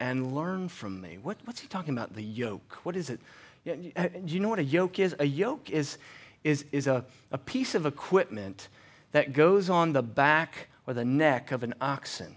and 0.00 0.34
learn 0.34 0.68
from 0.68 1.00
me. 1.00 1.18
What, 1.22 1.38
what's 1.44 1.60
he 1.60 1.68
talking 1.68 1.94
about, 1.94 2.14
the 2.14 2.22
yoke? 2.22 2.78
What 2.84 2.96
is 2.96 3.10
it? 3.10 3.20
Uh, 3.66 4.08
do 4.24 4.34
you 4.34 4.40
know 4.40 4.48
what 4.48 4.58
a 4.58 4.64
yoke 4.64 4.98
is? 4.98 5.14
A 5.18 5.26
yoke 5.26 5.70
is, 5.70 5.98
is, 6.44 6.64
is 6.72 6.86
a, 6.86 7.04
a 7.30 7.38
piece 7.38 7.74
of 7.74 7.84
equipment 7.84 8.68
that 9.12 9.32
goes 9.32 9.68
on 9.68 9.92
the 9.92 10.02
back 10.02 10.68
or 10.86 10.94
the 10.94 11.04
neck 11.04 11.52
of 11.52 11.62
an 11.62 11.74
oxen. 11.80 12.36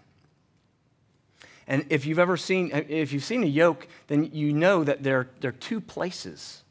And 1.68 1.86
if 1.89 2.06
you've 2.06 2.20
ever 2.20 2.36
seen, 2.36 2.72
uh, 2.74 2.84
if 2.89 3.13
you've 3.13 3.24
seen 3.24 3.44
a 3.44 3.48
yoke, 3.48 3.88
then 4.08 4.30
you 4.34 4.51
know 4.51 4.84
that 4.84 5.03
there, 5.03 5.30
there 5.39 5.50
are 5.50 5.53
two 5.53 5.80
places 5.80 6.63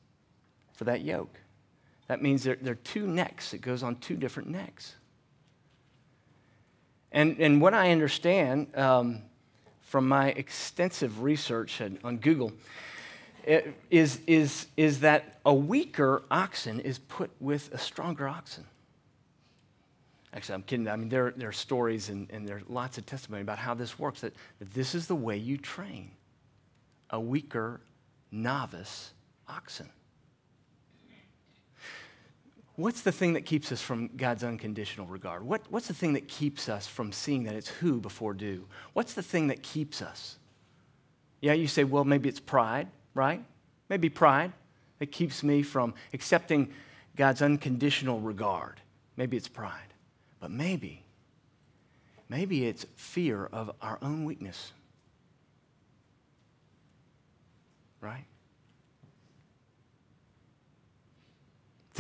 for 0.75 0.85
that 0.85 1.01
yoke. 1.01 1.40
That 2.11 2.21
means 2.21 2.43
there, 2.43 2.59
there 2.61 2.73
are 2.73 2.75
two 2.75 3.07
necks. 3.07 3.55
It 3.55 3.61
goes 3.61 3.85
on 3.85 3.95
two 3.95 4.17
different 4.17 4.49
necks. 4.49 4.97
And, 7.13 7.39
and 7.39 7.61
what 7.61 7.73
I 7.73 7.93
understand 7.93 8.77
um, 8.77 9.23
from 9.83 10.09
my 10.09 10.31
extensive 10.31 11.23
research 11.23 11.81
on 11.81 12.17
Google 12.17 12.53
is, 13.91 14.19
is, 14.27 14.67
is 14.77 14.99
that 15.01 15.39
a 15.47 15.55
weaker 15.55 16.25
oxen 16.33 16.81
is 16.81 16.99
put 16.99 17.31
with 17.39 17.73
a 17.73 17.79
stronger 17.79 18.27
oxen. 18.27 18.65
Actually, 20.35 20.55
I'm 20.57 20.63
kidding. 20.65 20.89
I 20.89 20.97
mean, 20.97 21.11
there, 21.11 21.33
there 21.37 21.51
are 21.51 21.53
stories 21.53 22.09
and, 22.09 22.29
and 22.33 22.45
there 22.45 22.57
are 22.57 22.63
lots 22.69 22.99
of 22.99 23.07
testimony 23.07 23.43
about 23.43 23.59
how 23.59 23.75
this 23.75 24.01
works 24.01 24.23
that, 24.23 24.35
that 24.59 24.75
this 24.75 24.97
is 24.97 25.07
the 25.07 25.15
way 25.15 25.37
you 25.37 25.57
train 25.57 26.11
a 27.11 27.21
weaker 27.21 27.81
novice 28.33 29.13
oxen. 29.47 29.91
What's 32.81 33.03
the 33.03 33.13
thing 33.13 33.35
that 33.35 33.45
keeps 33.45 33.73
us 33.73 33.83
from 33.83 34.09
God's 34.17 34.43
unconditional 34.43 35.07
regard? 35.07 35.43
What, 35.43 35.61
what's 35.69 35.89
the 35.89 35.93
thing 35.93 36.15
that 36.15 36.29
keeps 36.29 36.67
us 36.67 36.87
from 36.87 37.13
seeing 37.13 37.45
that 37.45 37.55
it's 37.55 37.69
who 37.69 38.01
before 38.01 38.33
do? 38.33 38.65
What's 38.95 39.13
the 39.13 39.23
thing 39.23 39.49
that 39.49 39.63
keeps 39.63 40.01
us? 40.01 40.39
Yeah, 41.43 41.53
you 41.53 41.67
say, 41.67 41.85
well, 41.85 42.05
maybe 42.05 42.31
it's 42.31 42.41
pride, 42.41 42.89
right? 43.13 43.45
Maybe 43.91 44.09
pride 44.09 44.53
that 44.99 45.13
keeps 45.13 45.43
me 45.43 45.61
from 45.61 45.93
accepting 46.15 46.73
God's 47.17 47.43
unconditional 47.43 48.19
regard. 48.19 48.81
Maybe 49.15 49.37
it's 49.37 49.49
pride. 49.49 49.93
But 50.41 50.51
maybe, 50.51 51.05
maybe 52.31 52.67
it's 52.67 52.87
fear 52.97 53.45
of 53.53 53.73
our 53.83 53.99
own 54.01 54.25
weakness. 54.25 54.73
Right? 58.01 58.25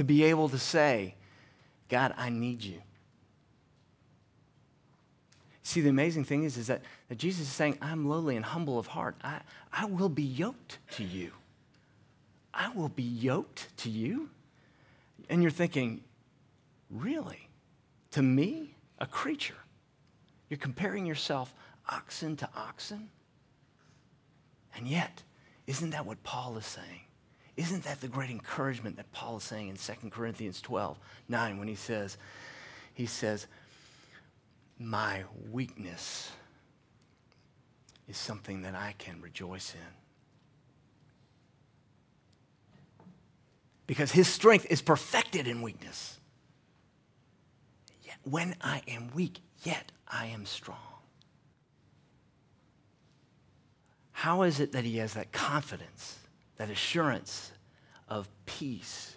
To 0.00 0.04
be 0.04 0.24
able 0.24 0.48
to 0.48 0.56
say, 0.56 1.14
God, 1.90 2.14
I 2.16 2.30
need 2.30 2.64
you. 2.64 2.80
See, 5.62 5.82
the 5.82 5.90
amazing 5.90 6.24
thing 6.24 6.44
is, 6.44 6.56
is 6.56 6.68
that, 6.68 6.80
that 7.10 7.18
Jesus 7.18 7.42
is 7.42 7.52
saying, 7.52 7.76
I'm 7.82 8.08
lowly 8.08 8.34
and 8.34 8.42
humble 8.42 8.78
of 8.78 8.86
heart. 8.86 9.14
I, 9.22 9.40
I 9.70 9.84
will 9.84 10.08
be 10.08 10.22
yoked 10.22 10.78
to 10.92 11.04
you. 11.04 11.32
I 12.54 12.70
will 12.70 12.88
be 12.88 13.02
yoked 13.02 13.76
to 13.76 13.90
you. 13.90 14.30
And 15.28 15.42
you're 15.42 15.50
thinking, 15.50 16.00
Really? 16.88 17.50
To 18.12 18.22
me, 18.22 18.76
a 19.00 19.06
creature? 19.06 19.58
You're 20.48 20.56
comparing 20.56 21.04
yourself 21.04 21.52
oxen 21.86 22.36
to 22.36 22.48
oxen? 22.56 23.10
And 24.74 24.88
yet, 24.88 25.24
isn't 25.66 25.90
that 25.90 26.06
what 26.06 26.22
Paul 26.22 26.56
is 26.56 26.64
saying? 26.64 27.02
Isn't 27.60 27.84
that 27.84 28.00
the 28.00 28.08
great 28.08 28.30
encouragement 28.30 28.96
that 28.96 29.12
Paul 29.12 29.36
is 29.36 29.42
saying 29.42 29.68
in 29.68 29.76
2 29.76 30.08
Corinthians 30.08 30.62
12, 30.62 30.98
9, 31.28 31.58
when 31.58 31.68
he 31.68 31.74
says, 31.74 32.16
he 32.94 33.04
says, 33.04 33.46
my 34.78 35.24
weakness 35.52 36.30
is 38.08 38.16
something 38.16 38.62
that 38.62 38.74
I 38.74 38.94
can 38.96 39.20
rejoice 39.20 39.74
in. 39.74 39.92
Because 43.86 44.12
his 44.12 44.26
strength 44.26 44.66
is 44.70 44.80
perfected 44.80 45.46
in 45.46 45.60
weakness. 45.60 46.18
Yet 48.02 48.16
when 48.24 48.56
I 48.62 48.80
am 48.88 49.10
weak, 49.14 49.40
yet 49.64 49.92
I 50.08 50.28
am 50.28 50.46
strong. 50.46 50.78
How 54.12 54.44
is 54.44 54.60
it 54.60 54.72
that 54.72 54.84
he 54.84 54.96
has 54.96 55.12
that 55.12 55.30
confidence, 55.30 56.20
that 56.60 56.68
assurance 56.68 57.52
of 58.06 58.28
peace? 58.44 59.16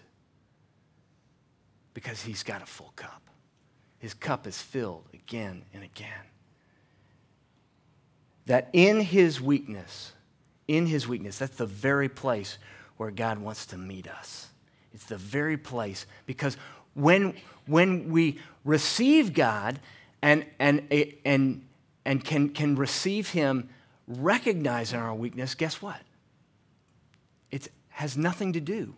Because 1.94 2.22
he's 2.22 2.42
got 2.42 2.62
a 2.62 2.66
full 2.66 2.94
cup. 2.96 3.22
His 4.00 4.14
cup 4.14 4.48
is 4.48 4.62
filled 4.62 5.04
again 5.14 5.64
and 5.74 5.84
again. 5.84 6.24
That 8.46 8.70
in 8.72 9.02
his 9.02 9.42
weakness, 9.42 10.14
in 10.70 10.86
his 10.86 11.06
weakness, 11.06 11.38
that's 11.38 11.58
the 11.58 11.66
very 11.66 12.08
place 12.08 12.58
where 12.96 13.12
God 13.12 13.40
wants 13.40 13.66
to 13.68 13.78
meet 13.78 14.08
us. 14.08 14.48
It's 14.94 15.06
the 15.06 15.18
very 15.18 15.58
place 15.58 16.06
because 16.26 16.56
when, 16.94 17.36
when 17.66 18.10
we 18.10 18.40
receive 18.64 19.34
God 19.34 19.82
and, 20.22 20.46
and, 20.60 20.88
and, 21.26 21.66
and 22.06 22.24
can, 22.24 22.50
can 22.50 22.78
receive 22.78 23.32
Him 23.32 23.68
recognizing 24.08 24.98
our 24.98 25.14
weakness, 25.14 25.56
guess 25.56 25.82
what? 25.82 26.00
Has 27.94 28.18
nothing 28.18 28.54
to 28.54 28.60
do 28.60 28.96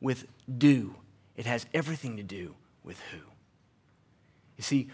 with 0.00 0.26
do, 0.56 0.94
it 1.36 1.46
has 1.46 1.66
everything 1.74 2.16
to 2.16 2.22
do 2.22 2.54
with 2.84 2.98
who. 3.12 3.18
You 4.56 4.62
see, 4.62 4.88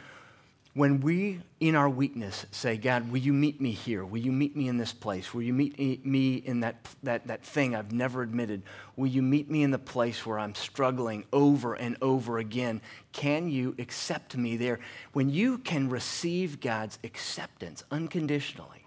when 0.75 1.01
we, 1.01 1.41
in 1.61 1.77
our 1.77 1.89
weakness, 1.89 2.47
say, 2.51 2.77
God, 2.77 3.11
will 3.13 3.19
you 3.19 3.33
meet 3.33 3.61
me 3.61 3.71
here? 3.71 4.05
Will 4.05 4.19
you 4.19 4.33
meet 4.33 4.57
me 4.57 4.67
in 4.67 4.77
this 4.77 4.93
place? 4.93 5.33
Will 5.33 5.43
you 5.43 5.53
meet 5.53 6.05
me 6.05 6.35
in 6.35 6.61
that, 6.61 6.89
that, 7.05 7.29
that 7.29 7.45
thing 7.45 7.77
I've 7.77 7.93
never 7.93 8.23
admitted? 8.23 8.63
Will 8.97 9.07
you 9.07 9.23
meet 9.23 9.49
me 9.49 9.63
in 9.63 9.71
the 9.71 9.79
place 9.79 10.27
where 10.27 10.37
I'm 10.37 10.57
struggling 10.57 11.27
over 11.33 11.75
and 11.75 11.97
over 12.03 12.39
again? 12.39 12.81
Can 13.13 13.49
you 13.49 13.77
accept 13.79 14.37
me 14.37 14.57
there? 14.57 14.81
When 15.13 15.31
you 15.31 15.59
can 15.59 15.89
receive 15.89 16.61
God's 16.61 16.99
acceptance 17.05 17.85
unconditionally, 17.93 18.87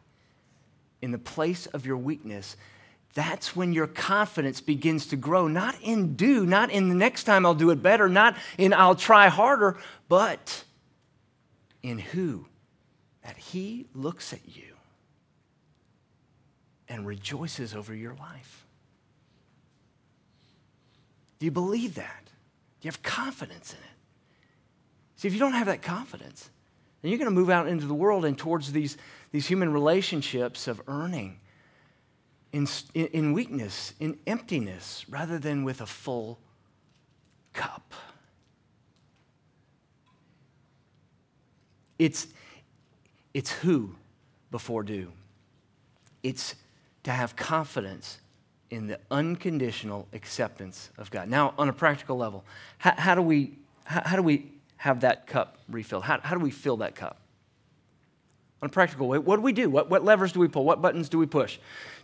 in 1.01 1.11
the 1.11 1.17
place 1.17 1.67
of 1.67 1.85
your 1.85 1.97
weakness, 1.97 2.57
that's 3.17 3.55
when 3.55 3.73
your 3.73 3.87
confidence 3.87 4.61
begins 4.61 5.07
to 5.07 5.15
grow. 5.15 5.47
Not 5.47 5.75
in 5.81 6.15
do, 6.15 6.45
not 6.45 6.69
in 6.69 6.87
the 6.87 6.93
next 6.93 7.23
time 7.23 7.47
I'll 7.47 7.55
do 7.55 7.71
it 7.71 7.81
better, 7.81 8.07
not 8.07 8.37
in 8.59 8.73
I'll 8.73 8.93
try 8.93 9.27
harder, 9.27 9.79
but 10.07 10.63
in 11.81 11.97
who? 11.97 12.45
That 13.23 13.35
He 13.35 13.87
looks 13.95 14.33
at 14.33 14.41
you 14.45 14.75
and 16.87 17.07
rejoices 17.07 17.73
over 17.73 17.91
your 17.91 18.13
life. 18.13 18.67
Do 21.39 21.47
you 21.47 21.51
believe 21.51 21.95
that? 21.95 22.23
Do 22.23 22.85
you 22.85 22.89
have 22.89 23.01
confidence 23.01 23.73
in 23.73 23.79
it? 23.79 23.95
See, 25.15 25.27
if 25.27 25.33
you 25.33 25.39
don't 25.39 25.53
have 25.53 25.65
that 25.65 25.81
confidence, 25.81 26.51
then 27.01 27.09
you're 27.09 27.17
going 27.17 27.31
to 27.31 27.35
move 27.35 27.49
out 27.49 27.67
into 27.67 27.87
the 27.87 27.95
world 27.95 28.25
and 28.25 28.37
towards 28.37 28.73
these 28.73 28.95
these 29.31 29.47
human 29.47 29.73
relationships 29.73 30.67
of 30.67 30.79
earning 30.87 31.39
in, 32.51 32.67
in 32.93 33.33
weakness, 33.33 33.93
in 33.99 34.17
emptiness, 34.25 35.05
rather 35.09 35.37
than 35.37 35.63
with 35.63 35.81
a 35.81 35.85
full 35.85 36.39
cup. 37.53 37.93
It's, 41.99 42.27
it's 43.33 43.51
who 43.51 43.95
before 44.51 44.83
do. 44.83 45.11
It's 46.23 46.55
to 47.03 47.11
have 47.11 47.35
confidence 47.35 48.19
in 48.69 48.87
the 48.87 48.99
unconditional 49.09 50.07
acceptance 50.13 50.89
of 50.97 51.09
God. 51.09 51.29
Now, 51.29 51.53
on 51.57 51.69
a 51.69 51.73
practical 51.73 52.17
level, 52.17 52.43
how, 52.77 52.93
how 52.97 53.15
do, 53.15 53.21
we, 53.21 53.57
how, 53.85 54.01
how, 54.05 54.15
do 54.15 54.21
we 54.21 54.51
have 54.77 55.01
that 55.01 55.25
cup 55.25 55.57
refilled? 55.69 56.03
How, 56.03 56.19
how 56.21 56.35
do 56.35 56.43
we 56.43 56.51
fill 56.51 56.77
that 56.77 56.95
cup? 56.95 57.19
On 58.61 58.67
a 58.67 58.71
practical 58.71 59.07
way, 59.07 59.19
what 59.19 59.35
do 59.35 59.41
we 59.41 59.53
do? 59.53 59.69
What, 59.69 59.89
what 59.89 60.03
levers 60.03 60.31
do 60.31 60.39
we 60.39 60.47
pull? 60.47 60.65
What 60.65 60.81
buttons 60.81 61.09
do 61.09 61.17
we 61.17 61.25
push 61.25 61.59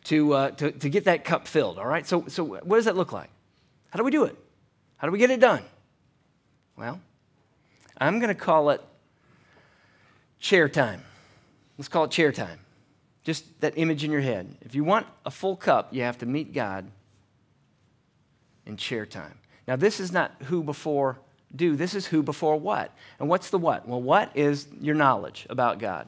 to, 0.06 0.34
uh, 0.34 0.52
to, 0.52 0.72
to 0.72 0.90
get 0.90 1.06
that 1.06 1.24
cup 1.24 1.48
filled? 1.48 1.80
All 1.80 1.88
right, 1.88 2.06
so, 2.06 2.26
so 2.28 2.44
what 2.44 2.76
does 2.76 2.86
that 2.86 2.96
look 2.96 3.12
like? 3.12 3.30
How 3.90 3.98
do 3.98 4.04
we 4.04 4.12
do 4.12 4.26
it? 4.26 4.38
How 4.98 5.08
do 5.08 5.12
we 5.12 5.20
get 5.20 5.32
it 5.32 5.40
done? 5.40 5.64
Well, 6.76 7.00
I'm 7.98 8.20
going 8.20 8.30
to 8.30 8.40
call 8.40 8.70
it 8.70 8.82
chair 10.40 10.70
time. 10.70 11.04
Let's 11.78 11.90
call 11.90 12.06
it 12.06 12.12
chair 12.12 12.32
time. 12.32 12.60
Just 13.24 13.62
that 13.62 13.78
image 13.78 14.04
in 14.04 14.12
your 14.12 14.22
head. 14.22 14.56
If 14.62 14.76
you 14.76 14.84
want 14.84 15.08
a 15.26 15.32
full 15.32 15.56
cup, 15.56 15.94
you 15.94 16.02
have 16.04 16.18
to 16.20 16.26
meet 16.26 16.54
God 16.54 16.86
in 18.66 18.78
chair 18.78 19.06
time. 19.06 19.40
Now, 19.68 19.76
this 19.76 20.00
is 20.00 20.12
not 20.12 20.32
who 20.44 20.64
before 20.64 21.20
do, 21.56 21.76
this 21.76 21.94
is 21.94 22.08
who 22.08 22.24
before 22.24 22.58
what. 22.58 22.92
And 23.20 23.30
what's 23.30 23.50
the 23.50 23.60
what? 23.60 23.88
Well, 23.88 24.02
what 24.02 24.32
is 24.36 24.68
your 24.82 24.96
knowledge 24.96 25.46
about 25.50 25.80
God? 25.80 26.08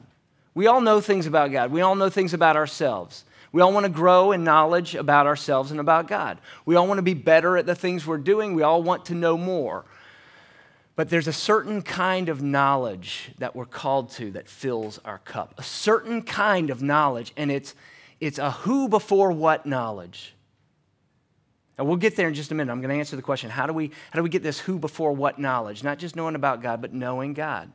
We 0.56 0.68
all 0.68 0.80
know 0.80 1.02
things 1.02 1.26
about 1.26 1.52
God. 1.52 1.70
We 1.70 1.82
all 1.82 1.94
know 1.94 2.08
things 2.08 2.32
about 2.32 2.56
ourselves. 2.56 3.24
We 3.52 3.60
all 3.60 3.74
want 3.74 3.84
to 3.84 3.92
grow 3.92 4.32
in 4.32 4.42
knowledge 4.42 4.94
about 4.94 5.26
ourselves 5.26 5.70
and 5.70 5.78
about 5.78 6.08
God. 6.08 6.38
We 6.64 6.76
all 6.76 6.86
want 6.86 6.96
to 6.96 7.02
be 7.02 7.12
better 7.12 7.58
at 7.58 7.66
the 7.66 7.74
things 7.74 8.06
we're 8.06 8.16
doing. 8.16 8.54
We 8.54 8.62
all 8.62 8.82
want 8.82 9.04
to 9.06 9.14
know 9.14 9.36
more. 9.36 9.84
But 10.94 11.10
there's 11.10 11.28
a 11.28 11.32
certain 11.32 11.82
kind 11.82 12.30
of 12.30 12.40
knowledge 12.40 13.32
that 13.36 13.54
we're 13.54 13.66
called 13.66 14.08
to 14.12 14.30
that 14.30 14.48
fills 14.48 14.98
our 15.04 15.18
cup. 15.18 15.52
A 15.58 15.62
certain 15.62 16.22
kind 16.22 16.70
of 16.70 16.80
knowledge, 16.80 17.34
and 17.36 17.50
it's, 17.50 17.74
it's 18.18 18.38
a 18.38 18.52
who 18.52 18.88
before 18.88 19.32
what 19.32 19.66
knowledge. 19.66 20.34
And 21.76 21.86
we'll 21.86 21.98
get 21.98 22.16
there 22.16 22.28
in 22.28 22.34
just 22.34 22.50
a 22.50 22.54
minute. 22.54 22.72
I'm 22.72 22.80
going 22.80 22.94
to 22.94 22.98
answer 22.98 23.14
the 23.14 23.20
question 23.20 23.50
how 23.50 23.66
do, 23.66 23.74
we, 23.74 23.90
how 24.10 24.18
do 24.18 24.22
we 24.22 24.30
get 24.30 24.42
this 24.42 24.60
who 24.60 24.78
before 24.78 25.12
what 25.12 25.38
knowledge? 25.38 25.84
Not 25.84 25.98
just 25.98 26.16
knowing 26.16 26.34
about 26.34 26.62
God, 26.62 26.80
but 26.80 26.94
knowing 26.94 27.34
God. 27.34 27.70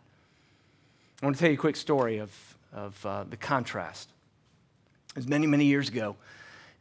I 1.21 1.25
want 1.27 1.35
to 1.35 1.39
tell 1.39 1.51
you 1.51 1.57
a 1.57 1.61
quick 1.61 1.75
story 1.75 2.17
of 2.17 2.50
of 2.73 3.05
uh, 3.05 3.25
the 3.29 3.37
contrast. 3.37 4.09
It 5.09 5.17
was 5.17 5.27
many, 5.27 5.47
many 5.47 5.65
years 5.65 5.89
ago 5.89 6.15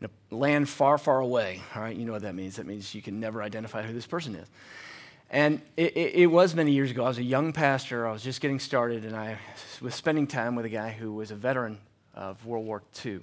in 0.00 0.08
a 0.08 0.34
land 0.34 0.68
far, 0.68 0.98
far 0.98 1.20
away. 1.20 1.62
All 1.74 1.82
right, 1.82 1.96
you 1.96 2.04
know 2.04 2.12
what 2.12 2.22
that 2.22 2.34
means. 2.34 2.56
That 2.56 2.66
means 2.66 2.94
you 2.94 3.02
can 3.02 3.20
never 3.20 3.42
identify 3.42 3.82
who 3.82 3.92
this 3.92 4.06
person 4.06 4.34
is. 4.34 4.48
And 5.30 5.62
it, 5.76 5.96
it, 5.96 6.14
it, 6.14 6.26
was 6.26 6.54
many 6.54 6.72
years 6.72 6.90
ago. 6.90 7.04
I 7.04 7.08
was 7.08 7.18
a 7.18 7.22
young 7.22 7.52
pastor. 7.52 8.06
I 8.06 8.12
was 8.12 8.22
just 8.22 8.40
getting 8.40 8.58
started, 8.58 9.04
and 9.04 9.14
I 9.14 9.38
was 9.80 9.94
spending 9.94 10.26
time 10.26 10.56
with 10.56 10.64
a 10.64 10.68
guy 10.68 10.90
who 10.90 11.12
was 11.12 11.30
a 11.30 11.36
veteran 11.36 11.78
of 12.14 12.44
World 12.46 12.66
War 12.66 12.82
II. 13.04 13.20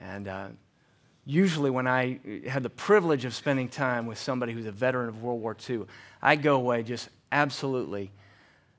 And 0.00 0.28
uh, 0.28 0.48
usually, 1.26 1.70
when 1.70 1.88
I 1.88 2.20
had 2.48 2.62
the 2.62 2.70
privilege 2.70 3.24
of 3.24 3.34
spending 3.34 3.68
time 3.68 4.06
with 4.06 4.18
somebody 4.18 4.52
who's 4.52 4.66
a 4.66 4.72
veteran 4.72 5.08
of 5.08 5.22
World 5.22 5.40
War 5.40 5.56
II, 5.68 5.86
I 6.22 6.36
go 6.36 6.54
away 6.54 6.84
just 6.84 7.08
absolutely 7.32 8.12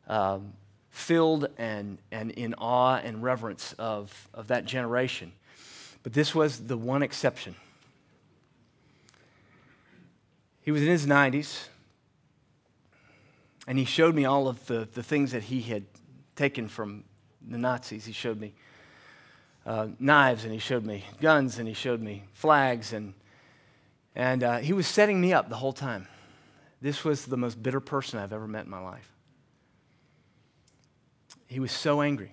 um, 0.08 0.54
filled 0.91 1.47
and, 1.58 1.97
and 2.12 2.32
in 2.32 2.54
awe 2.56 2.97
and 2.97 3.23
reverence 3.23 3.73
of, 3.80 4.30
of 4.34 4.47
that 4.47 4.65
generation. 4.65 5.32
But 6.04 6.13
this 6.13 6.36
was 6.36 6.67
the 6.67 6.77
one 6.77 7.01
exception. 7.01 7.56
He 10.62 10.71
was 10.71 10.82
in 10.82 10.89
his 10.89 11.08
90s, 11.08 11.67
and 13.67 13.80
he 13.80 13.86
showed 13.86 14.13
me 14.13 14.25
all 14.25 14.47
of 14.47 14.65
the, 14.67 14.88
the 14.93 15.01
things 15.01 15.32
that 15.32 15.43
he 15.43 15.62
had 15.62 15.86
taken 16.36 16.67
from 16.67 17.06
the 17.47 17.58
Nazis. 17.58 18.06
He 18.06 18.13
showed 18.13 18.39
me 18.39 18.54
uh, 19.65 19.88
knives, 19.99 20.43
and 20.43 20.54
he 20.54 20.60
showed 20.60 20.86
me 20.86 21.06
guns, 21.19 21.58
and 21.58 21.67
he 21.67 21.73
showed 21.73 22.01
me 22.01 22.25
flags, 22.34 22.93
and, 22.93 23.13
and 24.15 24.43
uh, 24.43 24.58
he 24.58 24.73
was 24.73 24.88
setting 24.88 25.21
me 25.21 25.34
up 25.34 25.49
the 25.49 25.56
whole 25.56 25.73
time. 25.73 26.08
This 26.82 27.04
was 27.04 27.25
the 27.25 27.38
most 27.38 27.62
bitter 27.62 27.80
person 27.80 28.19
I've 28.19 28.34
ever 28.34 28.47
met 28.47 28.65
in 28.65 28.71
my 28.71 28.82
life. 28.82 29.12
He 31.52 31.60
was 31.60 31.74
so 31.74 32.02
angry. 32.02 32.32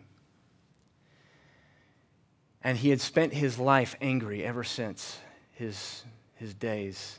And 2.63 2.79
he 2.79 2.91
had 2.91 3.01
spent 3.01 3.35
his 3.35 3.59
life 3.59 3.97
angry 4.01 4.45
ever 4.45 4.63
since 4.63 5.19
his, 5.51 6.05
his 6.37 6.55
days 6.55 7.19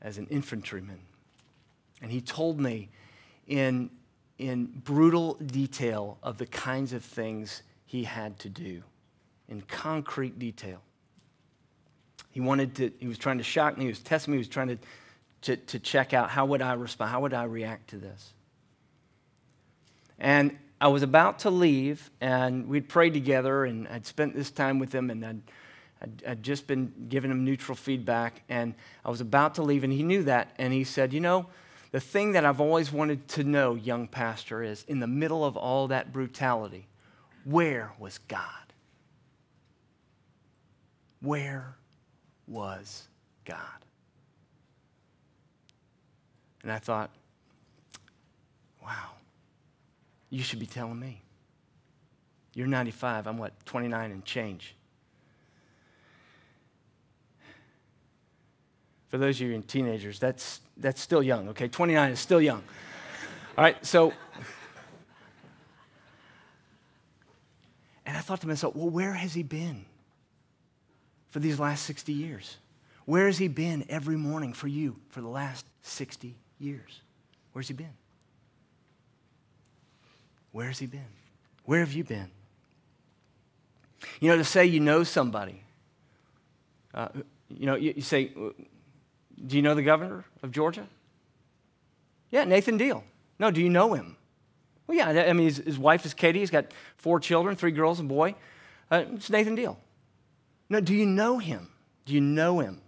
as 0.00 0.16
an 0.16 0.26
infantryman. 0.30 1.00
And 2.00 2.10
he 2.10 2.22
told 2.22 2.58
me 2.58 2.88
in, 3.46 3.90
in 4.38 4.66
brutal 4.66 5.34
detail 5.34 6.16
of 6.22 6.38
the 6.38 6.46
kinds 6.46 6.94
of 6.94 7.04
things 7.04 7.62
he 7.84 8.04
had 8.04 8.38
to 8.38 8.48
do, 8.48 8.82
in 9.48 9.60
concrete 9.60 10.38
detail. 10.38 10.80
He 12.30 12.40
wanted 12.40 12.74
to, 12.76 12.90
he 12.98 13.06
was 13.06 13.18
trying 13.18 13.36
to 13.36 13.44
shock 13.44 13.76
me, 13.76 13.84
he 13.84 13.90
was 13.90 14.00
testing 14.00 14.32
me, 14.32 14.38
he 14.38 14.40
was 14.40 14.48
trying 14.48 14.68
to 14.68 14.78
to, 15.42 15.56
to 15.56 15.78
check 15.78 16.14
out 16.14 16.30
how 16.30 16.46
would 16.46 16.62
I 16.62 16.72
respond, 16.72 17.10
how 17.10 17.20
would 17.20 17.34
I 17.34 17.44
react 17.44 17.90
to 17.90 17.96
this. 17.96 18.32
And 20.18 20.56
I 20.82 20.88
was 20.88 21.04
about 21.04 21.38
to 21.40 21.50
leave, 21.50 22.10
and 22.20 22.66
we'd 22.66 22.88
prayed 22.88 23.14
together, 23.14 23.64
and 23.64 23.86
I'd 23.86 24.04
spent 24.04 24.34
this 24.34 24.50
time 24.50 24.80
with 24.80 24.92
him, 24.92 25.10
and 25.10 25.24
I'd, 25.24 25.42
I'd, 26.02 26.24
I'd, 26.26 26.42
just 26.42 26.66
been 26.66 27.06
giving 27.08 27.30
him 27.30 27.44
neutral 27.44 27.76
feedback, 27.76 28.42
and 28.48 28.74
I 29.04 29.10
was 29.10 29.20
about 29.20 29.54
to 29.54 29.62
leave, 29.62 29.84
and 29.84 29.92
he 29.92 30.02
knew 30.02 30.24
that, 30.24 30.50
and 30.58 30.72
he 30.72 30.82
said, 30.82 31.12
You 31.12 31.20
know, 31.20 31.46
the 31.92 32.00
thing 32.00 32.32
that 32.32 32.44
I've 32.44 32.60
always 32.60 32.90
wanted 32.90 33.28
to 33.28 33.44
know, 33.44 33.76
young 33.76 34.08
pastor, 34.08 34.60
is 34.60 34.84
in 34.88 34.98
the 34.98 35.06
middle 35.06 35.44
of 35.44 35.56
all 35.56 35.86
that 35.86 36.12
brutality, 36.12 36.88
where 37.44 37.92
was 38.00 38.18
God? 38.18 38.42
Where 41.20 41.76
was 42.48 43.06
God? 43.44 43.58
And 46.64 46.72
I 46.72 46.78
thought, 46.78 47.10
wow, 48.82 49.11
you 50.32 50.42
should 50.42 50.58
be 50.58 50.66
telling 50.66 50.98
me. 50.98 51.20
You're 52.54 52.66
95, 52.66 53.26
I'm 53.26 53.36
what, 53.36 53.52
29 53.66 54.10
and 54.10 54.24
change. 54.24 54.74
For 59.08 59.18
those 59.18 59.36
of 59.36 59.46
you 59.46 59.52
in 59.52 59.62
teenagers, 59.62 60.18
that's, 60.18 60.62
that's 60.78 61.02
still 61.02 61.22
young, 61.22 61.50
okay? 61.50 61.68
29 61.68 62.12
is 62.12 62.18
still 62.18 62.40
young. 62.40 62.62
All 63.58 63.64
right, 63.64 63.84
so. 63.84 64.14
And 68.06 68.16
I 68.16 68.20
thought 68.20 68.40
to 68.40 68.48
myself, 68.48 68.74
well, 68.74 68.88
where 68.88 69.12
has 69.12 69.34
he 69.34 69.42
been 69.42 69.84
for 71.28 71.40
these 71.40 71.60
last 71.60 71.84
60 71.84 72.10
years? 72.10 72.56
Where 73.04 73.26
has 73.26 73.36
he 73.36 73.48
been 73.48 73.84
every 73.90 74.16
morning 74.16 74.54
for 74.54 74.66
you 74.66 74.96
for 75.10 75.20
the 75.20 75.28
last 75.28 75.66
60 75.82 76.34
years? 76.58 77.02
Where's 77.52 77.68
he 77.68 77.74
been? 77.74 77.92
Where 80.52 80.68
has 80.68 80.78
he 80.78 80.86
been? 80.86 81.00
Where 81.64 81.80
have 81.80 81.92
you 81.92 82.04
been? 82.04 82.30
You 84.20 84.30
know, 84.30 84.36
to 84.36 84.44
say 84.44 84.66
you 84.66 84.80
know 84.80 85.04
somebody, 85.04 85.62
uh, 86.94 87.08
you 87.48 87.66
know, 87.66 87.74
you, 87.74 87.94
you, 87.96 88.02
say, 88.02 88.26
Do 88.26 89.56
you 89.56 89.62
know 89.62 89.74
the 89.74 89.82
governor 89.82 90.24
of 90.42 90.50
Georgia? 90.50 90.86
Yeah, 92.30 92.44
Nathan 92.44 92.76
Deal. 92.76 93.04
No, 93.38 93.50
do 93.50 93.60
you 93.60 93.68
know 93.68 93.94
him? 93.94 94.16
Well, 94.86 94.96
yeah, 94.96 95.08
I 95.08 95.32
mean, 95.32 95.46
his, 95.46 95.58
his 95.58 95.78
wife 95.78 96.04
is 96.04 96.14
Katie. 96.14 96.40
He's 96.40 96.50
got 96.50 96.66
four 96.96 97.20
children, 97.20 97.56
three 97.56 97.70
girls 97.70 98.00
and 98.00 98.10
a 98.10 98.14
boy. 98.14 98.34
Uh, 98.90 99.04
it's 99.14 99.30
Nathan 99.30 99.54
Deal. 99.54 99.78
No, 100.68 100.80
do 100.80 100.94
you 100.94 101.06
know 101.06 101.38
him? 101.38 101.68
Do 102.04 102.14
you 102.14 102.20
know 102.20 102.60
him? 102.60 102.80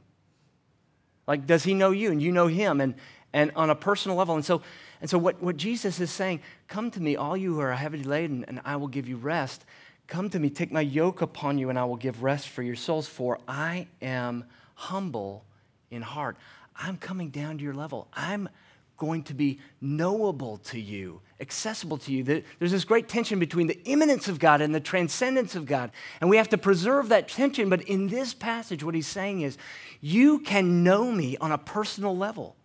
Like, 1.26 1.46
does 1.46 1.64
he 1.64 1.74
know 1.74 1.90
you 1.90 2.10
and 2.10 2.20
you 2.20 2.32
know 2.32 2.46
him 2.46 2.80
and, 2.80 2.94
and 3.32 3.52
on 3.56 3.70
a 3.70 3.74
personal 3.74 4.16
level? 4.16 4.34
And 4.34 4.44
so, 4.44 4.62
and 5.04 5.10
so 5.10 5.18
what, 5.18 5.42
what 5.42 5.58
Jesus 5.58 6.00
is 6.00 6.10
saying, 6.10 6.40
come 6.66 6.90
to 6.92 6.98
me, 6.98 7.14
all 7.14 7.36
you 7.36 7.52
who 7.52 7.60
are 7.60 7.74
heavy 7.74 8.02
laden, 8.02 8.42
and 8.48 8.58
I 8.64 8.76
will 8.76 8.88
give 8.88 9.06
you 9.06 9.18
rest. 9.18 9.66
Come 10.06 10.30
to 10.30 10.38
me, 10.38 10.48
take 10.48 10.72
my 10.72 10.80
yoke 10.80 11.20
upon 11.20 11.58
you, 11.58 11.68
and 11.68 11.78
I 11.78 11.84
will 11.84 11.96
give 11.96 12.22
rest 12.22 12.48
for 12.48 12.62
your 12.62 12.74
souls, 12.74 13.06
for 13.06 13.38
I 13.46 13.86
am 14.00 14.44
humble 14.74 15.44
in 15.90 16.00
heart. 16.00 16.38
I'm 16.74 16.96
coming 16.96 17.28
down 17.28 17.58
to 17.58 17.62
your 17.62 17.74
level. 17.74 18.08
I'm 18.14 18.48
going 18.96 19.24
to 19.24 19.34
be 19.34 19.58
knowable 19.78 20.56
to 20.56 20.80
you, 20.80 21.20
accessible 21.38 21.98
to 21.98 22.10
you. 22.10 22.24
There's 22.24 22.72
this 22.72 22.86
great 22.86 23.06
tension 23.06 23.38
between 23.38 23.66
the 23.66 23.78
immanence 23.84 24.28
of 24.28 24.38
God 24.38 24.62
and 24.62 24.74
the 24.74 24.80
transcendence 24.80 25.54
of 25.54 25.66
God. 25.66 25.90
And 26.22 26.30
we 26.30 26.38
have 26.38 26.48
to 26.48 26.56
preserve 26.56 27.10
that 27.10 27.28
tension. 27.28 27.68
But 27.68 27.82
in 27.82 28.08
this 28.08 28.32
passage, 28.32 28.82
what 28.82 28.94
he's 28.94 29.06
saying 29.06 29.42
is, 29.42 29.58
you 30.00 30.38
can 30.38 30.82
know 30.82 31.12
me 31.12 31.36
on 31.42 31.52
a 31.52 31.58
personal 31.58 32.16
level. 32.16 32.56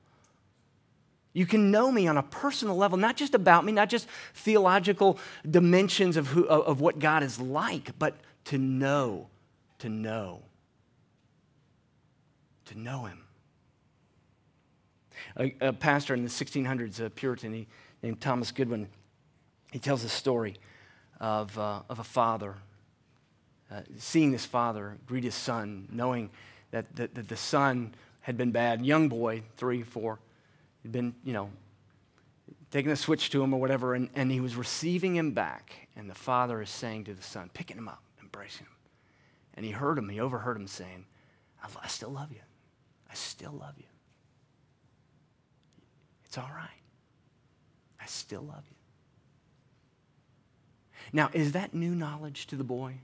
You 1.33 1.45
can 1.45 1.71
know 1.71 1.91
me 1.91 2.07
on 2.07 2.17
a 2.17 2.23
personal 2.23 2.75
level, 2.75 2.97
not 2.97 3.15
just 3.15 3.35
about 3.35 3.63
me, 3.63 3.71
not 3.71 3.89
just 3.89 4.07
theological 4.33 5.19
dimensions 5.49 6.17
of, 6.17 6.27
who, 6.27 6.45
of 6.45 6.81
what 6.81 6.99
God 6.99 7.21
is 7.21 7.39
like, 7.39 7.97
but 7.99 8.15
to 8.45 8.57
know, 8.57 9.27
to 9.79 9.89
know, 9.89 10.41
to 12.65 12.79
know 12.79 13.05
Him. 13.05 13.23
A, 15.37 15.55
a 15.61 15.73
pastor 15.73 16.13
in 16.13 16.23
the 16.23 16.29
1600s, 16.29 16.99
a 16.99 17.09
Puritan 17.09 17.53
he, 17.53 17.67
named 18.01 18.19
Thomas 18.21 18.51
Goodwin, 18.51 18.87
he 19.71 19.77
tells 19.77 20.03
a 20.03 20.09
story 20.09 20.55
of, 21.19 21.57
uh, 21.59 21.81
of 21.89 21.99
a 21.99 22.03
father 22.03 22.55
uh, 23.71 23.81
seeing 23.97 24.31
this 24.31 24.45
father 24.45 24.97
greet 25.05 25.23
his 25.23 25.35
son, 25.35 25.87
knowing 25.91 26.31
that, 26.71 26.95
that, 26.95 27.13
that 27.13 27.27
the 27.27 27.37
son 27.37 27.93
had 28.21 28.35
been 28.35 28.51
bad, 28.51 28.83
young 28.83 29.07
boy, 29.07 29.43
three, 29.57 29.83
four, 29.83 30.19
had 30.83 30.91
been, 30.91 31.15
you 31.23 31.33
know, 31.33 31.49
taking 32.71 32.89
the 32.89 32.95
switch 32.95 33.29
to 33.31 33.43
him 33.43 33.53
or 33.53 33.59
whatever, 33.59 33.95
and, 33.95 34.09
and 34.15 34.31
he 34.31 34.39
was 34.39 34.55
receiving 34.55 35.15
him 35.15 35.31
back. 35.31 35.87
And 35.95 36.09
the 36.09 36.15
father 36.15 36.61
is 36.61 36.69
saying 36.69 37.05
to 37.05 37.13
the 37.13 37.23
son, 37.23 37.49
picking 37.53 37.77
him 37.77 37.87
up, 37.87 38.01
embracing 38.21 38.65
him. 38.65 38.75
And 39.55 39.65
he 39.65 39.71
heard 39.71 39.97
him, 39.97 40.09
he 40.09 40.19
overheard 40.19 40.55
him 40.57 40.67
saying, 40.67 41.05
I, 41.63 41.67
I 41.83 41.87
still 41.87 42.11
love 42.11 42.31
you. 42.31 42.41
I 43.09 43.13
still 43.15 43.51
love 43.51 43.73
you. 43.77 43.85
It's 46.25 46.37
all 46.37 46.51
right. 46.55 46.69
I 47.99 48.05
still 48.05 48.43
love 48.43 48.63
you. 48.69 48.75
Now, 51.11 51.29
is 51.33 51.53
that 51.53 51.73
new 51.73 51.95
knowledge 51.95 52.45
to 52.47 52.55
the 52.55 52.63
boy? 52.63 52.99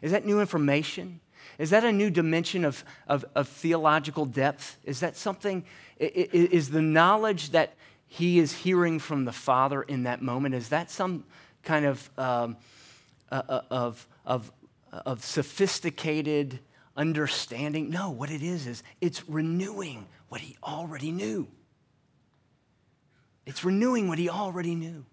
Is 0.00 0.12
that 0.12 0.24
new 0.24 0.40
information? 0.40 1.20
Is 1.58 1.70
that 1.70 1.84
a 1.84 1.92
new 1.92 2.10
dimension 2.10 2.64
of, 2.64 2.84
of, 3.06 3.24
of 3.34 3.46
theological 3.46 4.24
depth? 4.24 4.78
Is 4.84 5.00
that 5.00 5.16
something, 5.16 5.64
is 5.98 6.70
the 6.70 6.82
knowledge 6.82 7.50
that 7.50 7.74
he 8.06 8.38
is 8.38 8.52
hearing 8.52 8.98
from 8.98 9.24
the 9.24 9.32
Father 9.32 9.82
in 9.82 10.04
that 10.04 10.22
moment, 10.22 10.54
is 10.54 10.68
that 10.68 10.90
some 10.90 11.24
kind 11.62 11.84
of, 11.84 12.10
um, 12.18 12.56
uh, 13.32 13.42
uh, 13.48 13.60
of, 13.70 14.06
of, 14.24 14.52
of 14.92 15.24
sophisticated 15.24 16.60
understanding? 16.96 17.90
No, 17.90 18.10
what 18.10 18.30
it 18.30 18.42
is, 18.42 18.66
is 18.66 18.82
it's 19.00 19.28
renewing 19.28 20.06
what 20.28 20.40
he 20.40 20.56
already 20.62 21.10
knew. 21.10 21.48
It's 23.46 23.64
renewing 23.64 24.08
what 24.08 24.18
he 24.18 24.28
already 24.28 24.74
knew. 24.74 25.04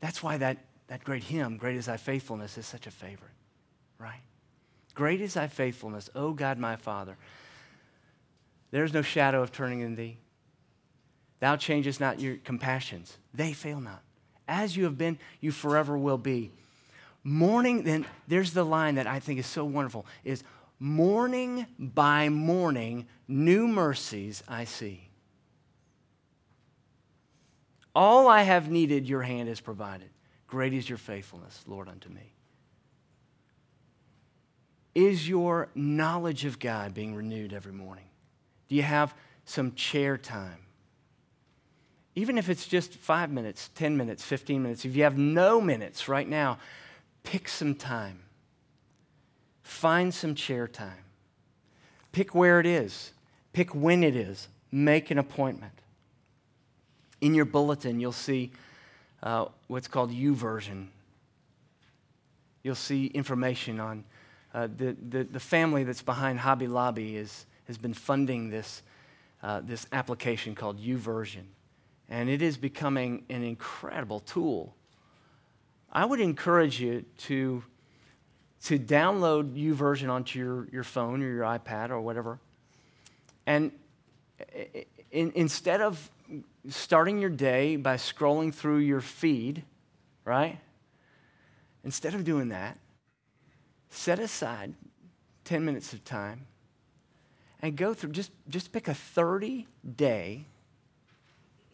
That's 0.00 0.22
why 0.22 0.38
that, 0.38 0.58
that 0.88 1.04
great 1.04 1.24
hymn, 1.24 1.58
Great 1.58 1.76
is 1.76 1.86
Thy 1.86 1.96
Faithfulness, 1.96 2.56
is 2.56 2.66
such 2.66 2.86
a 2.86 2.90
favorite, 2.90 3.30
right? 3.98 4.22
Great 4.94 5.20
is 5.20 5.34
thy 5.34 5.46
faithfulness, 5.46 6.10
O 6.14 6.32
God 6.32 6.58
my 6.58 6.76
Father. 6.76 7.16
There 8.70 8.84
is 8.84 8.92
no 8.92 9.02
shadow 9.02 9.42
of 9.42 9.52
turning 9.52 9.80
in 9.80 9.96
thee. 9.96 10.18
Thou 11.40 11.56
changest 11.56 12.00
not 12.00 12.20
your 12.20 12.36
compassions, 12.36 13.16
they 13.34 13.52
fail 13.52 13.80
not. 13.80 14.02
As 14.46 14.76
you 14.76 14.84
have 14.84 14.98
been, 14.98 15.18
you 15.40 15.52
forever 15.52 15.96
will 15.96 16.18
be. 16.18 16.50
Morning, 17.22 17.84
then 17.84 18.06
there's 18.26 18.52
the 18.52 18.64
line 18.64 18.96
that 18.96 19.06
I 19.06 19.20
think 19.20 19.38
is 19.38 19.46
so 19.46 19.64
wonderful 19.64 20.06
is 20.24 20.42
morning 20.78 21.66
by 21.78 22.28
morning, 22.28 23.06
new 23.28 23.68
mercies 23.68 24.42
I 24.48 24.64
see. 24.64 25.10
All 27.94 28.28
I 28.28 28.42
have 28.42 28.70
needed, 28.70 29.08
your 29.08 29.22
hand 29.22 29.48
has 29.48 29.60
provided. 29.60 30.10
Great 30.46 30.72
is 30.72 30.88
your 30.88 30.98
faithfulness, 30.98 31.62
Lord, 31.66 31.88
unto 31.88 32.08
me. 32.08 32.34
Is 34.94 35.28
your 35.28 35.68
knowledge 35.74 36.44
of 36.44 36.58
God 36.58 36.94
being 36.94 37.14
renewed 37.14 37.52
every 37.52 37.72
morning? 37.72 38.09
Do 38.70 38.76
you 38.76 38.82
have 38.82 39.14
some 39.44 39.74
chair 39.74 40.16
time? 40.16 40.60
Even 42.14 42.38
if 42.38 42.48
it's 42.48 42.66
just 42.66 42.94
five 42.94 43.30
minutes, 43.30 43.68
10 43.74 43.96
minutes, 43.96 44.24
15 44.24 44.62
minutes, 44.62 44.84
if 44.84 44.96
you 44.96 45.02
have 45.02 45.18
no 45.18 45.60
minutes 45.60 46.08
right 46.08 46.28
now, 46.28 46.58
pick 47.24 47.48
some 47.48 47.74
time. 47.74 48.20
Find 49.62 50.14
some 50.14 50.34
chair 50.34 50.66
time. 50.66 51.04
Pick 52.12 52.34
where 52.34 52.60
it 52.60 52.66
is, 52.66 53.12
pick 53.52 53.74
when 53.74 54.02
it 54.02 54.16
is, 54.16 54.48
make 54.72 55.10
an 55.10 55.18
appointment. 55.18 55.72
In 57.20 57.34
your 57.34 57.44
bulletin, 57.44 58.00
you'll 58.00 58.12
see 58.12 58.52
uh, 59.22 59.46
what's 59.66 59.88
called 59.88 60.10
YouVersion. 60.10 60.88
You'll 62.62 62.74
see 62.74 63.06
information 63.06 63.80
on 63.80 64.04
uh, 64.54 64.68
the, 64.76 64.96
the, 65.08 65.24
the, 65.24 65.40
family 65.40 65.84
that's 65.84 66.02
behind 66.02 66.40
Hobby 66.40 66.66
Lobby 66.66 67.16
is, 67.16 67.46
has 67.70 67.78
been 67.78 67.94
funding 67.94 68.50
this, 68.50 68.82
uh, 69.44 69.60
this 69.62 69.86
application 69.92 70.56
called 70.56 70.80
YouVersion. 70.80 71.44
And 72.08 72.28
it 72.28 72.42
is 72.42 72.56
becoming 72.56 73.24
an 73.30 73.44
incredible 73.44 74.18
tool. 74.18 74.74
I 75.92 76.04
would 76.04 76.20
encourage 76.20 76.80
you 76.80 77.04
to, 77.18 77.62
to 78.64 78.76
download 78.76 79.54
YouVersion 79.54 80.10
onto 80.10 80.40
your, 80.40 80.68
your 80.72 80.82
phone 80.82 81.22
or 81.22 81.28
your 81.28 81.44
iPad 81.44 81.90
or 81.90 82.00
whatever. 82.00 82.40
And 83.46 83.70
in, 85.12 85.30
instead 85.36 85.80
of 85.80 86.10
starting 86.68 87.20
your 87.20 87.30
day 87.30 87.76
by 87.76 87.94
scrolling 87.94 88.52
through 88.52 88.78
your 88.78 89.00
feed, 89.00 89.62
right? 90.24 90.58
Instead 91.84 92.14
of 92.14 92.24
doing 92.24 92.48
that, 92.48 92.78
set 93.90 94.18
aside 94.18 94.74
10 95.44 95.64
minutes 95.64 95.92
of 95.92 96.04
time 96.04 96.46
and 97.62 97.76
go 97.76 97.94
through, 97.94 98.12
just, 98.12 98.30
just 98.48 98.72
pick 98.72 98.88
a 98.88 98.94
30 98.94 99.66
day 99.96 100.46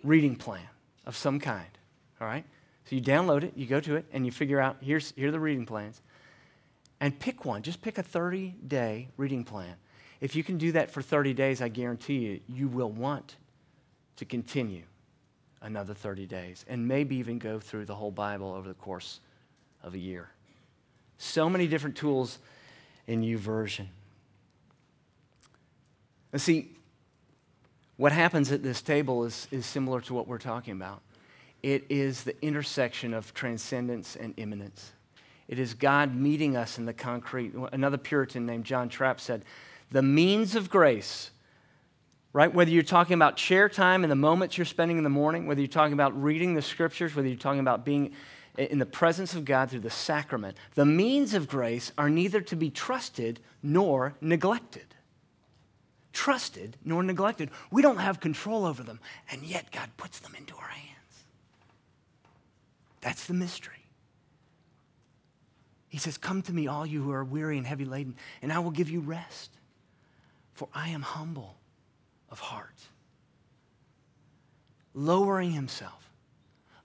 reading 0.03 0.37
plan 0.37 0.68
of 1.05 1.16
some 1.16 1.38
kind. 1.40 1.66
All 2.20 2.27
right? 2.27 2.44
So 2.87 2.94
you 2.94 3.03
download 3.03 3.42
it, 3.42 3.53
you 3.57 3.66
go 3.66 3.81
to 3.81 3.96
it, 3.96 4.07
and 4.12 4.25
you 4.25 4.33
figure 4.33 4.61
out 4.61 4.77
here's, 4.81 5.12
here 5.16 5.29
are 5.29 5.33
the 5.33 5.40
reading 5.40 5.66
plans. 5.66 6.01
And 7.01 7.18
pick 7.18 7.44
one. 7.44 7.62
Just 7.62 7.83
pick 7.83 7.99
a 7.99 8.03
30 8.03 8.55
day 8.66 9.09
reading 9.16 9.44
plan. 9.44 9.75
If 10.20 10.35
you 10.35 10.42
can 10.42 10.57
do 10.57 10.72
that 10.72 10.90
for 10.90 11.03
30 11.03 11.35
days, 11.35 11.61
I 11.61 11.68
guarantee 11.68 12.18
you, 12.18 12.40
you 12.49 12.68
will 12.68 12.90
want 12.90 13.37
to 14.16 14.25
continue 14.25 14.85
another 15.61 15.94
30 15.94 16.27
days 16.27 16.64
and 16.68 16.88
maybe 16.88 17.16
even 17.16 17.38
go 17.38 17.59
through 17.59 17.85
the 17.85 17.94
whole 17.94 18.11
Bible 18.11 18.53
over 18.53 18.68
the 18.68 18.75
course 18.75 19.20
of 19.83 19.94
a 19.94 19.99
year. 19.99 20.31
So 21.18 21.51
many 21.51 21.66
different 21.66 21.96
tools 21.96 22.38
in 23.07 23.22
YouVersion. 23.22 23.87
And 26.32 26.40
see, 26.40 26.70
what 27.96 28.12
happens 28.12 28.52
at 28.52 28.62
this 28.62 28.82
table 28.82 29.24
is, 29.24 29.48
is 29.50 29.64
similar 29.64 30.00
to 30.02 30.14
what 30.14 30.28
we're 30.28 30.38
talking 30.38 30.72
about. 30.72 31.00
It 31.62 31.84
is 31.88 32.24
the 32.24 32.40
intersection 32.44 33.14
of 33.14 33.32
transcendence 33.32 34.16
and 34.16 34.34
immanence. 34.36 34.92
It 35.48 35.58
is 35.58 35.74
God 35.74 36.14
meeting 36.14 36.56
us 36.56 36.78
in 36.78 36.84
the 36.84 36.92
concrete. 36.92 37.54
Another 37.72 37.96
Puritan 37.96 38.46
named 38.46 38.64
John 38.64 38.88
Trapp 38.88 39.20
said, 39.20 39.44
The 39.90 40.02
means 40.02 40.54
of 40.54 40.68
grace, 40.68 41.30
right? 42.32 42.52
Whether 42.52 42.70
you're 42.70 42.82
talking 42.82 43.14
about 43.14 43.36
chair 43.36 43.68
time 43.68 44.04
and 44.04 44.10
the 44.10 44.16
moments 44.16 44.58
you're 44.58 44.64
spending 44.64 44.98
in 44.98 45.04
the 45.04 45.10
morning, 45.10 45.46
whether 45.46 45.60
you're 45.60 45.68
talking 45.68 45.94
about 45.94 46.20
reading 46.20 46.54
the 46.54 46.62
scriptures, 46.62 47.14
whether 47.14 47.28
you're 47.28 47.36
talking 47.36 47.60
about 47.60 47.84
being 47.84 48.12
in 48.58 48.78
the 48.78 48.86
presence 48.86 49.34
of 49.34 49.44
God 49.44 49.70
through 49.70 49.80
the 49.80 49.90
sacrament, 49.90 50.56
the 50.74 50.86
means 50.86 51.32
of 51.34 51.48
grace 51.48 51.92
are 51.96 52.10
neither 52.10 52.40
to 52.40 52.56
be 52.56 52.70
trusted 52.70 53.40
nor 53.62 54.14
neglected. 54.20 54.95
Trusted 56.16 56.79
nor 56.83 57.02
neglected. 57.02 57.50
We 57.70 57.83
don't 57.83 57.98
have 57.98 58.20
control 58.20 58.64
over 58.64 58.83
them, 58.83 59.00
and 59.31 59.42
yet 59.42 59.70
God 59.70 59.90
puts 59.98 60.18
them 60.18 60.35
into 60.35 60.55
our 60.57 60.68
hands. 60.68 61.24
That's 63.02 63.26
the 63.26 63.35
mystery. 63.35 63.85
He 65.90 65.98
says, 65.98 66.16
Come 66.16 66.40
to 66.40 66.55
me, 66.55 66.68
all 66.68 66.87
you 66.87 67.02
who 67.02 67.12
are 67.12 67.22
weary 67.22 67.59
and 67.59 67.66
heavy 67.66 67.85
laden, 67.85 68.16
and 68.40 68.50
I 68.50 68.61
will 68.61 68.70
give 68.70 68.88
you 68.88 69.00
rest. 69.00 69.50
For 70.55 70.68
I 70.74 70.88
am 70.88 71.02
humble 71.02 71.57
of 72.31 72.40
heart. 72.40 72.87
Lowering 74.94 75.52
himself, 75.52 76.09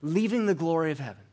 leaving 0.02 0.44
the 0.44 0.54
glory 0.54 0.92
of 0.92 0.98
heaven, 1.00 1.24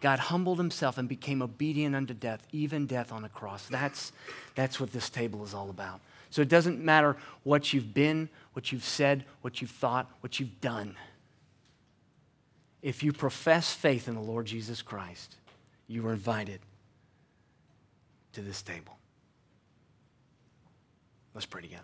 God 0.00 0.20
humbled 0.20 0.58
himself 0.58 0.96
and 0.96 1.08
became 1.08 1.42
obedient 1.42 1.96
unto 1.96 2.14
death, 2.14 2.46
even 2.52 2.86
death 2.86 3.10
on 3.10 3.24
a 3.24 3.28
cross. 3.28 3.66
That's, 3.66 4.12
that's 4.54 4.78
what 4.78 4.92
this 4.92 5.10
table 5.10 5.42
is 5.42 5.54
all 5.54 5.70
about. 5.70 6.00
So 6.30 6.42
it 6.42 6.48
doesn't 6.48 6.82
matter 6.82 7.16
what 7.42 7.72
you've 7.72 7.92
been, 7.92 8.28
what 8.52 8.72
you've 8.72 8.84
said, 8.84 9.24
what 9.42 9.60
you've 9.60 9.70
thought, 9.70 10.10
what 10.20 10.38
you've 10.38 10.60
done. 10.60 10.96
If 12.82 13.02
you 13.02 13.12
profess 13.12 13.72
faith 13.72 14.08
in 14.08 14.14
the 14.14 14.20
Lord 14.20 14.46
Jesus 14.46 14.80
Christ, 14.80 15.36
you 15.86 16.06
are 16.06 16.12
invited 16.12 16.60
to 18.32 18.40
this 18.40 18.62
table. 18.62 18.96
Let's 21.34 21.46
pray 21.46 21.62
together. 21.62 21.82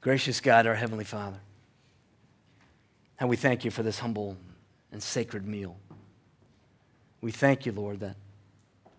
Gracious 0.00 0.40
God, 0.40 0.66
our 0.66 0.74
Heavenly 0.74 1.04
Father, 1.04 1.38
and 3.20 3.28
we 3.28 3.36
thank 3.36 3.64
you 3.64 3.70
for 3.70 3.82
this 3.82 4.00
humble 4.00 4.36
and 4.90 5.02
sacred 5.02 5.46
meal. 5.46 5.76
We 7.20 7.30
thank 7.30 7.66
you, 7.66 7.72
Lord, 7.72 8.00
that, 8.00 8.16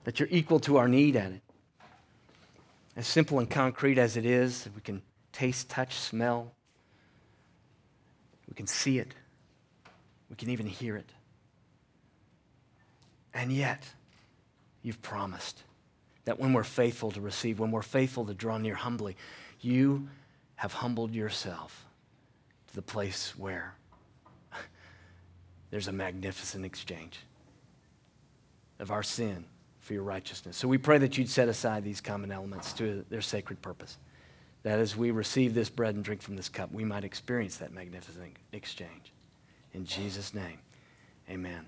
that 0.05 0.19
you're 0.19 0.29
equal 0.31 0.59
to 0.61 0.77
our 0.77 0.87
need 0.87 1.15
at 1.15 1.31
it. 1.31 1.41
As 2.95 3.07
simple 3.07 3.39
and 3.39 3.49
concrete 3.49 3.97
as 3.97 4.17
it 4.17 4.25
is, 4.25 4.69
we 4.75 4.81
can 4.81 5.01
taste, 5.31 5.69
touch, 5.69 5.95
smell, 5.95 6.53
we 8.47 8.53
can 8.53 8.67
see 8.67 8.99
it, 8.99 9.13
we 10.29 10.35
can 10.35 10.49
even 10.49 10.67
hear 10.67 10.95
it. 10.95 11.09
And 13.33 13.51
yet, 13.51 13.83
you've 14.83 15.01
promised 15.01 15.63
that 16.25 16.39
when 16.39 16.53
we're 16.53 16.63
faithful 16.63 17.09
to 17.11 17.21
receive, 17.21 17.59
when 17.59 17.71
we're 17.71 17.81
faithful 17.81 18.25
to 18.25 18.33
draw 18.33 18.59
near 18.59 18.75
humbly, 18.75 19.17
you 19.59 20.07
have 20.55 20.73
humbled 20.73 21.15
yourself 21.15 21.85
to 22.67 22.75
the 22.75 22.81
place 22.81 23.33
where 23.35 23.73
there's 25.71 25.87
a 25.87 25.91
magnificent 25.91 26.63
exchange 26.63 27.21
of 28.79 28.91
our 28.91 29.01
sin 29.03 29.45
for 29.83 29.93
your 29.93 30.03
righteousness. 30.03 30.55
So 30.55 30.67
we 30.67 30.77
pray 30.77 30.97
that 30.99 31.17
you'd 31.17 31.29
set 31.29 31.49
aside 31.49 31.83
these 31.83 31.99
common 31.99 32.31
elements 32.31 32.71
to 32.73 33.05
their 33.09 33.21
sacred 33.21 33.61
purpose. 33.61 33.97
That 34.63 34.79
as 34.79 34.95
we 34.95 35.11
receive 35.11 35.53
this 35.53 35.69
bread 35.69 35.93
and 35.93 36.05
drink 36.05 36.21
from 36.21 36.37
this 36.37 36.47
cup, 36.47 36.71
we 36.71 36.85
might 36.85 37.03
experience 37.03 37.57
that 37.57 37.73
magnificent 37.73 38.37
exchange. 38.53 39.11
In 39.73 39.85
Jesus' 39.85 40.33
name, 40.33 40.59
amen. 41.29 41.65